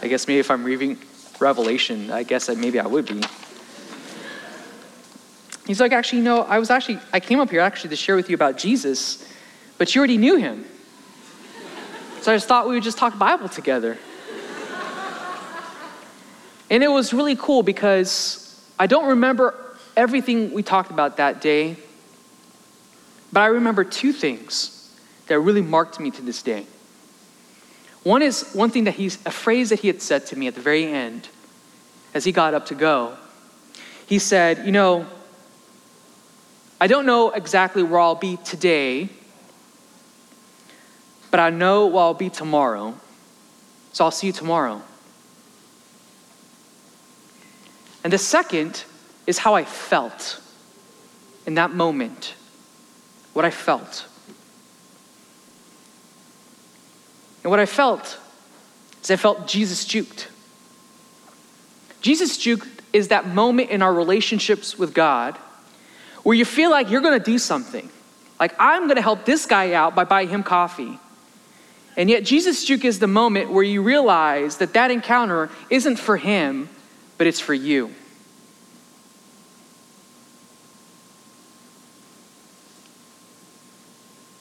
I 0.02 0.08
guess 0.08 0.28
maybe 0.28 0.39
if 0.39 0.52
I'm 0.52 0.64
reading 0.64 1.00
Revelation, 1.39 2.12
I 2.12 2.24
guess 2.24 2.50
I, 2.50 2.54
maybe 2.54 2.80
I 2.80 2.86
would 2.86 3.08
be. 3.08 3.22
He's 5.66 5.80
like, 5.80 5.94
actually, 5.94 6.20
you 6.20 6.26
know, 6.26 6.41
I 6.41 6.60
was 6.60 6.70
actually, 6.70 7.00
I 7.12 7.20
came 7.20 7.39
up 7.39 7.50
here 7.50 7.62
actually 7.62 7.91
to 7.91 7.96
share 7.96 8.16
with 8.16 8.30
you 8.30 8.36
about 8.36 8.58
Jesus, 8.58 9.28
but 9.78 9.96
you 9.96 10.00
already 10.00 10.18
knew 10.18 10.36
him. 10.36 10.66
So 12.22 12.32
I 12.32 12.36
just 12.36 12.48
thought 12.48 12.68
we 12.68 12.76
would 12.76 12.84
just 12.84 12.98
talk 12.98 13.18
Bible 13.18 13.50
together. 13.50 13.98
And 16.74 16.84
it 16.84 16.88
was 16.88 17.13
really 17.13 17.36
cool 17.36 17.61
because 17.61 18.59
I 18.80 18.88
don't 18.88 19.09
remember 19.09 19.53
everything 19.95 20.53
we 20.53 20.63
talked 20.63 20.89
about 20.89 21.17
that 21.17 21.39
day, 21.39 21.78
but 23.32 23.41
I 23.41 23.45
remember 23.45 23.84
two 23.84 24.11
things 24.11 24.91
that 25.28 25.39
really 25.39 25.61
marked 25.61 25.99
me 25.99 26.09
to 26.09 26.24
this 26.24 26.41
day. 26.41 26.65
One 28.01 28.24
is 28.24 28.53
one 28.53 28.71
thing 28.71 28.86
that 28.86 28.95
he's 28.95 29.24
a 29.24 29.30
phrase 29.30 29.69
that 29.69 29.82
he 29.82 29.88
had 29.88 30.01
said 30.01 30.26
to 30.26 30.36
me 30.36 30.47
at 30.47 30.55
the 30.55 30.61
very 30.61 30.86
end 30.86 31.28
as 32.15 32.26
he 32.26 32.32
got 32.32 32.55
up 32.55 32.65
to 32.65 32.74
go. 32.74 33.17
He 34.07 34.17
said, 34.17 34.65
You 34.65 34.71
know, 34.71 35.05
I 36.82 36.88
don't 36.88 37.05
know 37.05 37.30
exactly 37.30 37.84
where 37.84 37.99
I'll 37.99 38.15
be 38.15 38.38
today, 38.38 39.09
but 41.30 41.39
I 41.39 41.51
know 41.51 41.86
where 41.86 42.01
I'll 42.01 42.15
be 42.15 42.32
tomorrow. 42.32 42.95
So 43.91 44.05
I'll 44.05 44.09
see 44.09 44.26
you 44.26 44.34
tomorrow. 44.34 44.82
And 48.04 48.12
the 48.12 48.18
second 48.18 48.84
is 49.26 49.38
how 49.38 49.56
I 49.56 49.64
felt 49.64 50.41
in 51.45 51.56
that 51.56 51.72
moment, 51.72 52.34
what 53.34 53.45
I 53.45 53.49
felt. 53.49 54.06
And 57.43 57.49
what 57.49 57.60
I 57.60 57.66
felt 57.66 58.20
is 59.01 59.12
I 59.12 59.16
felt 59.16 59.47
Jesus 59.47 59.86
juked. 59.86 60.28
Jesus 62.01 62.38
juked 62.38 62.68
is 62.91 63.10
that 63.10 63.28
moment 63.28 63.70
in 63.70 63.82
our 63.82 63.93
relationships 63.93 64.78
with 64.78 64.93
God 64.93 65.38
where 66.24 66.36
you 66.36 66.45
feel 66.45 66.70
like 66.70 66.89
you're 66.89 67.01
gonna 67.01 67.20
do 67.20 67.38
something. 67.38 67.89
Like, 68.39 68.54
I'm 68.60 68.88
gonna 68.88 69.01
help 69.01 69.26
this 69.26 69.45
guy 69.45 69.74
out 69.74 69.95
by 69.95 70.04
buying 70.04 70.30
him 70.30 70.43
coffee. 70.43 70.99
And 71.95 72.10
yet, 72.10 72.24
Jesus 72.24 72.66
juke 72.66 72.86
is 72.86 72.99
the 72.99 73.08
moment 73.08 73.51
where 73.51 73.64
you 73.64 73.82
realize 73.84 74.58
that 74.58 74.74
that 74.74 74.89
encounter 74.89 75.49
isn't 75.70 75.97
for 75.97 76.18
him, 76.18 76.70
but 77.18 77.28
it's 77.28 77.39
for 77.39 77.53
you. 77.53 77.93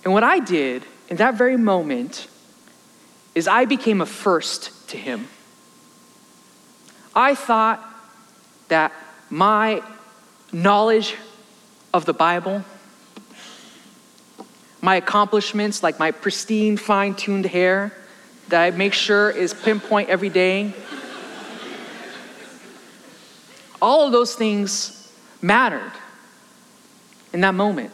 And 0.05 0.12
what 0.12 0.25
I 0.25 0.41
did 0.41 0.85
in 1.09 1.16
that 1.18 1.35
very 1.35 1.57
moment 1.57 2.27
is 3.35 3.47
I 3.47 3.64
became 3.64 4.01
a 4.01 4.07
first 4.07 4.89
to 4.91 4.97
him. 4.97 5.29
I 7.14 7.35
thought 7.35 7.83
that 8.68 8.93
my 9.31 9.83
knowledge 10.53 11.16
of 11.95 12.05
the 12.05 12.12
Bible, 12.12 12.64
my 14.81 14.97
accomplishments, 14.97 15.83
like 15.83 15.99
my 15.99 16.11
pristine, 16.11 16.77
fine 16.77 17.14
tuned 17.14 17.47
hair 17.47 17.93
that 18.49 18.62
I 18.62 18.70
make 18.70 18.93
sure 18.93 19.31
is 19.31 19.55
pinpoint 19.55 20.09
every 20.09 20.29
day, 20.29 20.75
all 23.83 24.07
of 24.07 24.12
those 24.12 24.35
things 24.37 25.12
mattered 25.43 25.93
in 27.33 27.41
that 27.41 27.53
moment. 27.53 27.91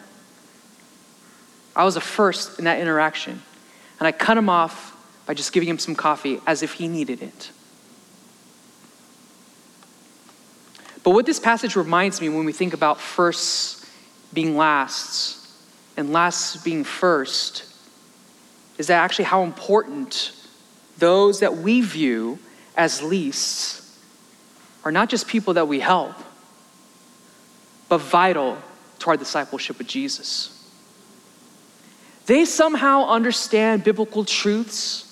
I 1.74 1.84
was 1.84 1.96
a 1.96 2.00
first 2.00 2.58
in 2.58 2.66
that 2.66 2.78
interaction. 2.78 3.42
And 3.98 4.06
I 4.06 4.12
cut 4.12 4.36
him 4.36 4.48
off 4.48 4.94
by 5.26 5.34
just 5.34 5.52
giving 5.52 5.68
him 5.68 5.78
some 5.78 5.94
coffee 5.94 6.40
as 6.46 6.62
if 6.62 6.74
he 6.74 6.86
needed 6.88 7.22
it. 7.22 7.50
But 11.02 11.12
what 11.12 11.24
this 11.24 11.40
passage 11.40 11.74
reminds 11.74 12.20
me 12.20 12.28
when 12.28 12.44
we 12.44 12.52
think 12.52 12.74
about 12.74 13.00
firsts 13.00 13.86
being 14.32 14.56
lasts 14.56 15.56
and 15.96 16.12
lasts 16.12 16.62
being 16.62 16.84
first 16.84 17.64
is 18.76 18.88
that 18.88 19.02
actually 19.02 19.24
how 19.24 19.42
important 19.42 20.32
those 20.98 21.40
that 21.40 21.56
we 21.56 21.80
view 21.80 22.38
as 22.76 23.02
leasts 23.02 23.87
are 24.88 24.92
not 24.92 25.10
just 25.10 25.28
people 25.28 25.52
that 25.52 25.68
we 25.68 25.80
help, 25.80 26.14
but 27.90 27.98
vital 27.98 28.56
to 29.00 29.10
our 29.10 29.18
discipleship 29.18 29.76
with 29.76 29.86
Jesus. 29.86 30.66
They 32.24 32.46
somehow 32.46 33.04
understand 33.06 33.84
biblical 33.84 34.24
truths 34.24 35.04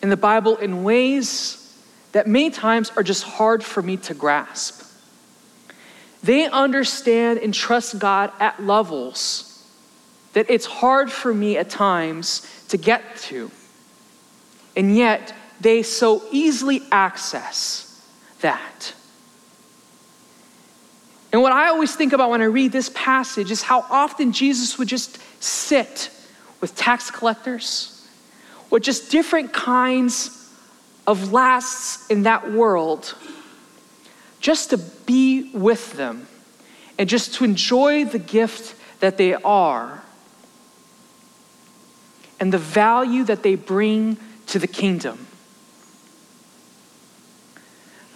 in 0.00 0.10
the 0.10 0.16
Bible 0.16 0.58
in 0.58 0.84
ways 0.84 1.76
that 2.12 2.28
many 2.28 2.50
times 2.50 2.92
are 2.96 3.02
just 3.02 3.24
hard 3.24 3.64
for 3.64 3.82
me 3.82 3.96
to 3.96 4.14
grasp. 4.14 4.86
They 6.22 6.46
understand 6.46 7.40
and 7.40 7.52
trust 7.52 7.98
God 7.98 8.30
at 8.38 8.62
levels 8.62 9.66
that 10.34 10.46
it's 10.48 10.66
hard 10.66 11.10
for 11.10 11.34
me 11.34 11.56
at 11.56 11.68
times 11.68 12.46
to 12.68 12.76
get 12.76 13.16
to. 13.22 13.50
And 14.76 14.96
yet, 14.96 15.34
they 15.62 15.82
so 15.82 16.22
easily 16.30 16.82
access 16.90 17.88
that. 18.40 18.92
And 21.32 21.40
what 21.40 21.52
I 21.52 21.68
always 21.68 21.94
think 21.94 22.12
about 22.12 22.30
when 22.30 22.42
I 22.42 22.46
read 22.46 22.72
this 22.72 22.90
passage 22.94 23.50
is 23.50 23.62
how 23.62 23.86
often 23.88 24.32
Jesus 24.32 24.78
would 24.78 24.88
just 24.88 25.18
sit 25.42 26.10
with 26.60 26.76
tax 26.76 27.10
collectors, 27.10 28.06
with 28.70 28.82
just 28.82 29.10
different 29.10 29.52
kinds 29.52 30.50
of 31.06 31.32
lasts 31.32 32.08
in 32.10 32.24
that 32.24 32.52
world 32.52 33.14
just 34.40 34.70
to 34.70 34.76
be 34.76 35.50
with 35.54 35.92
them 35.94 36.26
and 36.98 37.08
just 37.08 37.34
to 37.34 37.44
enjoy 37.44 38.04
the 38.04 38.18
gift 38.18 38.74
that 39.00 39.16
they 39.16 39.34
are 39.34 40.02
and 42.38 42.52
the 42.52 42.58
value 42.58 43.24
that 43.24 43.42
they 43.42 43.54
bring 43.54 44.16
to 44.46 44.58
the 44.58 44.66
kingdom. 44.66 45.26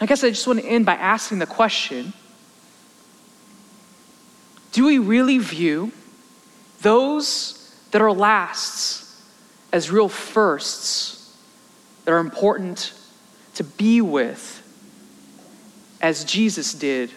I 0.01 0.07
guess 0.07 0.23
I 0.23 0.31
just 0.31 0.47
want 0.47 0.61
to 0.61 0.67
end 0.67 0.87
by 0.87 0.95
asking 0.95 1.39
the 1.39 1.47
question 1.47 2.13
Do 4.73 4.87
we 4.87 4.99
really 4.99 5.39
view 5.39 5.93
those 6.83 7.75
that 7.91 8.03
are 8.03 8.13
lasts 8.13 9.23
as 9.73 9.91
real 9.91 10.09
firsts? 10.09 11.17
that 12.07 12.13
are 12.13 12.19
important 12.19 12.93
to 13.55 13.65
be 13.65 14.01
with 14.01 14.63
as 16.01 16.25
Jesus 16.25 16.73
did? 16.73 17.11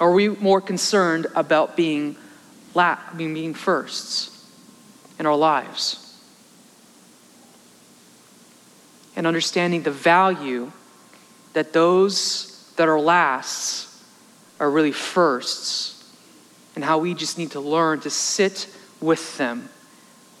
Are 0.00 0.10
we 0.10 0.28
more 0.28 0.60
concerned 0.60 1.26
about 1.36 1.76
being, 1.76 2.16
la- 2.74 2.98
being 3.16 3.52
firsts 3.52 4.46
in 5.18 5.26
our 5.26 5.36
lives? 5.36 6.07
And 9.18 9.26
understanding 9.26 9.82
the 9.82 9.90
value 9.90 10.70
that 11.52 11.72
those 11.72 12.72
that 12.76 12.88
are 12.88 13.00
lasts 13.00 14.04
are 14.60 14.70
really 14.70 14.92
firsts, 14.92 16.08
and 16.76 16.84
how 16.84 16.98
we 16.98 17.14
just 17.14 17.36
need 17.36 17.50
to 17.50 17.60
learn 17.60 17.98
to 18.02 18.10
sit 18.10 18.68
with 19.00 19.36
them, 19.36 19.70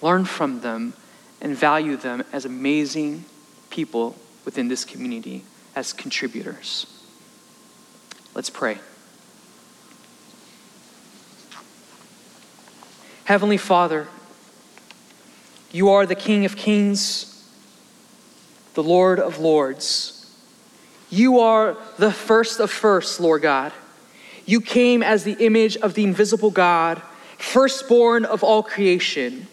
learn 0.00 0.24
from 0.24 0.60
them, 0.60 0.92
and 1.40 1.56
value 1.56 1.96
them 1.96 2.22
as 2.32 2.44
amazing 2.44 3.24
people 3.68 4.14
within 4.44 4.68
this 4.68 4.84
community 4.84 5.42
as 5.74 5.92
contributors. 5.92 6.86
Let's 8.32 8.48
pray. 8.48 8.78
Heavenly 13.24 13.56
Father, 13.56 14.06
you 15.72 15.88
are 15.88 16.06
the 16.06 16.14
King 16.14 16.44
of 16.44 16.54
kings, 16.54 17.37
the 18.78 18.84
Lord 18.84 19.18
of 19.18 19.40
lords. 19.40 20.24
You 21.10 21.40
are 21.40 21.76
the 21.96 22.12
first 22.12 22.60
of 22.60 22.70
first, 22.70 23.18
Lord 23.18 23.42
God. 23.42 23.72
You 24.46 24.60
came 24.60 25.02
as 25.02 25.24
the 25.24 25.32
image 25.44 25.76
of 25.78 25.94
the 25.94 26.04
invisible 26.04 26.52
God, 26.52 27.02
firstborn 27.38 28.24
of 28.24 28.44
all 28.44 28.62
creation. 28.62 29.48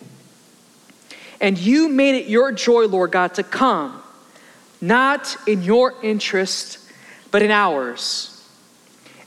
And 1.41 1.57
you 1.57 1.89
made 1.89 2.13
it 2.13 2.27
your 2.27 2.51
joy, 2.51 2.85
Lord 2.85 3.13
God, 3.13 3.33
to 3.33 3.41
come, 3.41 3.99
not 4.79 5.35
in 5.47 5.63
your 5.63 5.95
interest, 6.03 6.77
but 7.31 7.41
in 7.41 7.49
ours. 7.49 8.47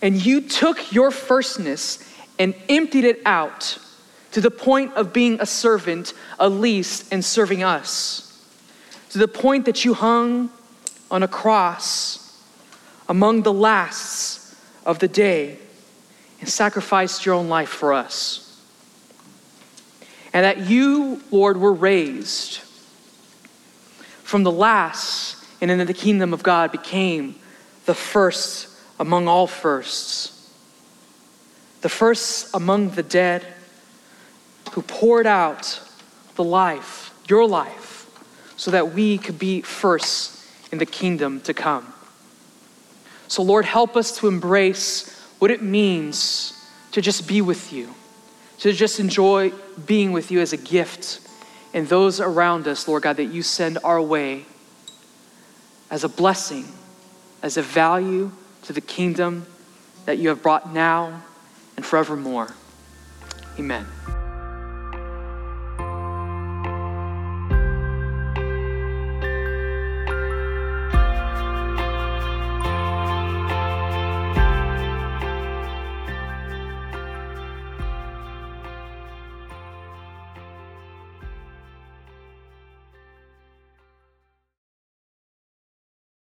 And 0.01 0.25
you 0.25 0.43
took 0.43 0.93
your 0.93 1.11
firstness 1.11 2.09
and 2.39 2.55
emptied 2.69 3.03
it 3.03 3.21
out 3.27 3.79
to 4.31 4.41
the 4.41 4.53
point 4.53 4.93
of 4.95 5.13
being 5.13 5.41
a 5.41 5.47
servant, 5.47 6.15
a 6.39 6.49
least, 6.49 7.13
and 7.13 7.25
serving 7.25 7.65
us. 7.65 8.28
To 9.11 9.19
the 9.19 9.29
point 9.29 9.65
that 9.65 9.85
you 9.85 9.95
hung 9.95 10.51
on 11.11 11.23
a 11.23 11.29
cross 11.29 12.43
among 13.09 13.43
the 13.43 13.53
lasts 13.53 14.55
of 14.85 14.99
the 14.99 15.09
day 15.09 15.59
and 16.41 16.49
sacrificed 16.49 17.25
your 17.25 17.35
own 17.35 17.49
life 17.49 17.71
for 17.71 17.93
us. 17.93 18.45
And 20.33 20.45
that 20.45 20.59
you, 20.59 21.23
Lord, 21.31 21.57
were 21.57 21.73
raised 21.73 22.59
from 24.23 24.43
the 24.43 24.53
last 24.53 25.43
and 25.61 25.71
into 25.71 25.87
the 25.87 25.95
kingdom 25.95 26.33
of 26.33 26.43
God 26.43 26.71
became 26.71 27.35
the 27.87 27.95
first 27.95 28.69
among 29.01 29.27
all 29.27 29.47
firsts, 29.47 30.53
the 31.81 31.89
first 31.89 32.55
among 32.55 32.91
the 32.91 33.03
dead 33.03 33.45
who 34.73 34.83
poured 34.83 35.27
out 35.27 35.81
the 36.35 36.45
life, 36.45 37.15
your 37.27 37.47
life, 37.47 37.88
so 38.59 38.73
that 38.73 38.93
we 38.93 39.17
could 39.17 39.39
be 39.39 39.63
first 39.63 40.45
in 40.71 40.79
the 40.79 40.85
kingdom 40.85 41.41
to 41.43 41.55
come. 41.55 41.95
So, 43.29 43.43
Lord, 43.43 43.65
help 43.65 43.97
us 43.97 44.19
to 44.19 44.29
embrace 44.29 45.19
what 45.39 45.51
it 45.51 45.63
means 45.63 46.53
to 46.93 47.01
just 47.01 47.29
be 47.29 47.41
with 47.41 47.73
you, 47.73 47.95
to 48.59 48.73
just 48.73 49.01
enjoy 49.01 49.53
being 49.87 50.13
with 50.13 50.31
you 50.31 50.41
as 50.41 50.53
a 50.53 50.57
gift, 50.57 51.21
and 51.73 51.89
those 51.89 52.21
around 52.21 52.67
us, 52.67 52.89
Lord 52.89 53.05
God, 53.05 53.17
that 53.17 53.27
you 53.27 53.43
send 53.43 53.79
our 53.85 54.03
way 54.03 54.45
as 55.91 56.03
a 56.03 56.09
blessing, 56.09 56.67
as 57.43 57.57
a 57.57 57.63
value 57.63 58.33
to 58.63 58.73
the 58.73 58.81
kingdom 58.81 59.47
that 60.07 60.19
you 60.19 60.31
have 60.31 60.43
brought 60.43 60.73
now 60.73 61.23
and 61.77 61.87
forevermore. 61.87 62.55
Amen. 63.59 63.87